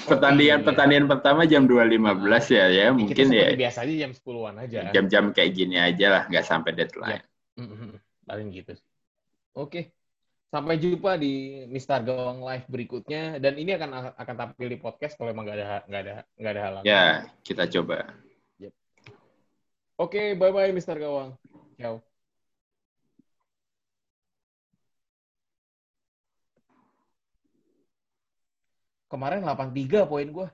[0.07, 0.68] pertandingan iya.
[0.68, 4.55] pertandingan pertama jam 2.15 ya ya Ya, mungkin kita ya seperti biasa aja jam 10-an
[4.59, 4.80] aja.
[4.91, 7.24] jam-jam kayak gini aja lah nggak sampai deadline.
[7.55, 8.74] Mhm, Paling gitu.
[9.55, 9.91] Oke.
[10.51, 15.32] Sampai jumpa di Mister Gawang Live berikutnya dan ini akan akan tampil di podcast kalau
[15.32, 16.84] emang nggak ada nggak ada nggak ada halangan.
[16.84, 17.03] Ya
[17.47, 18.12] kita coba.
[20.02, 21.38] Oke, bye bye Mister Gawang.
[21.78, 22.02] Ciao.
[29.12, 30.47] Kemarin 83 poin gua.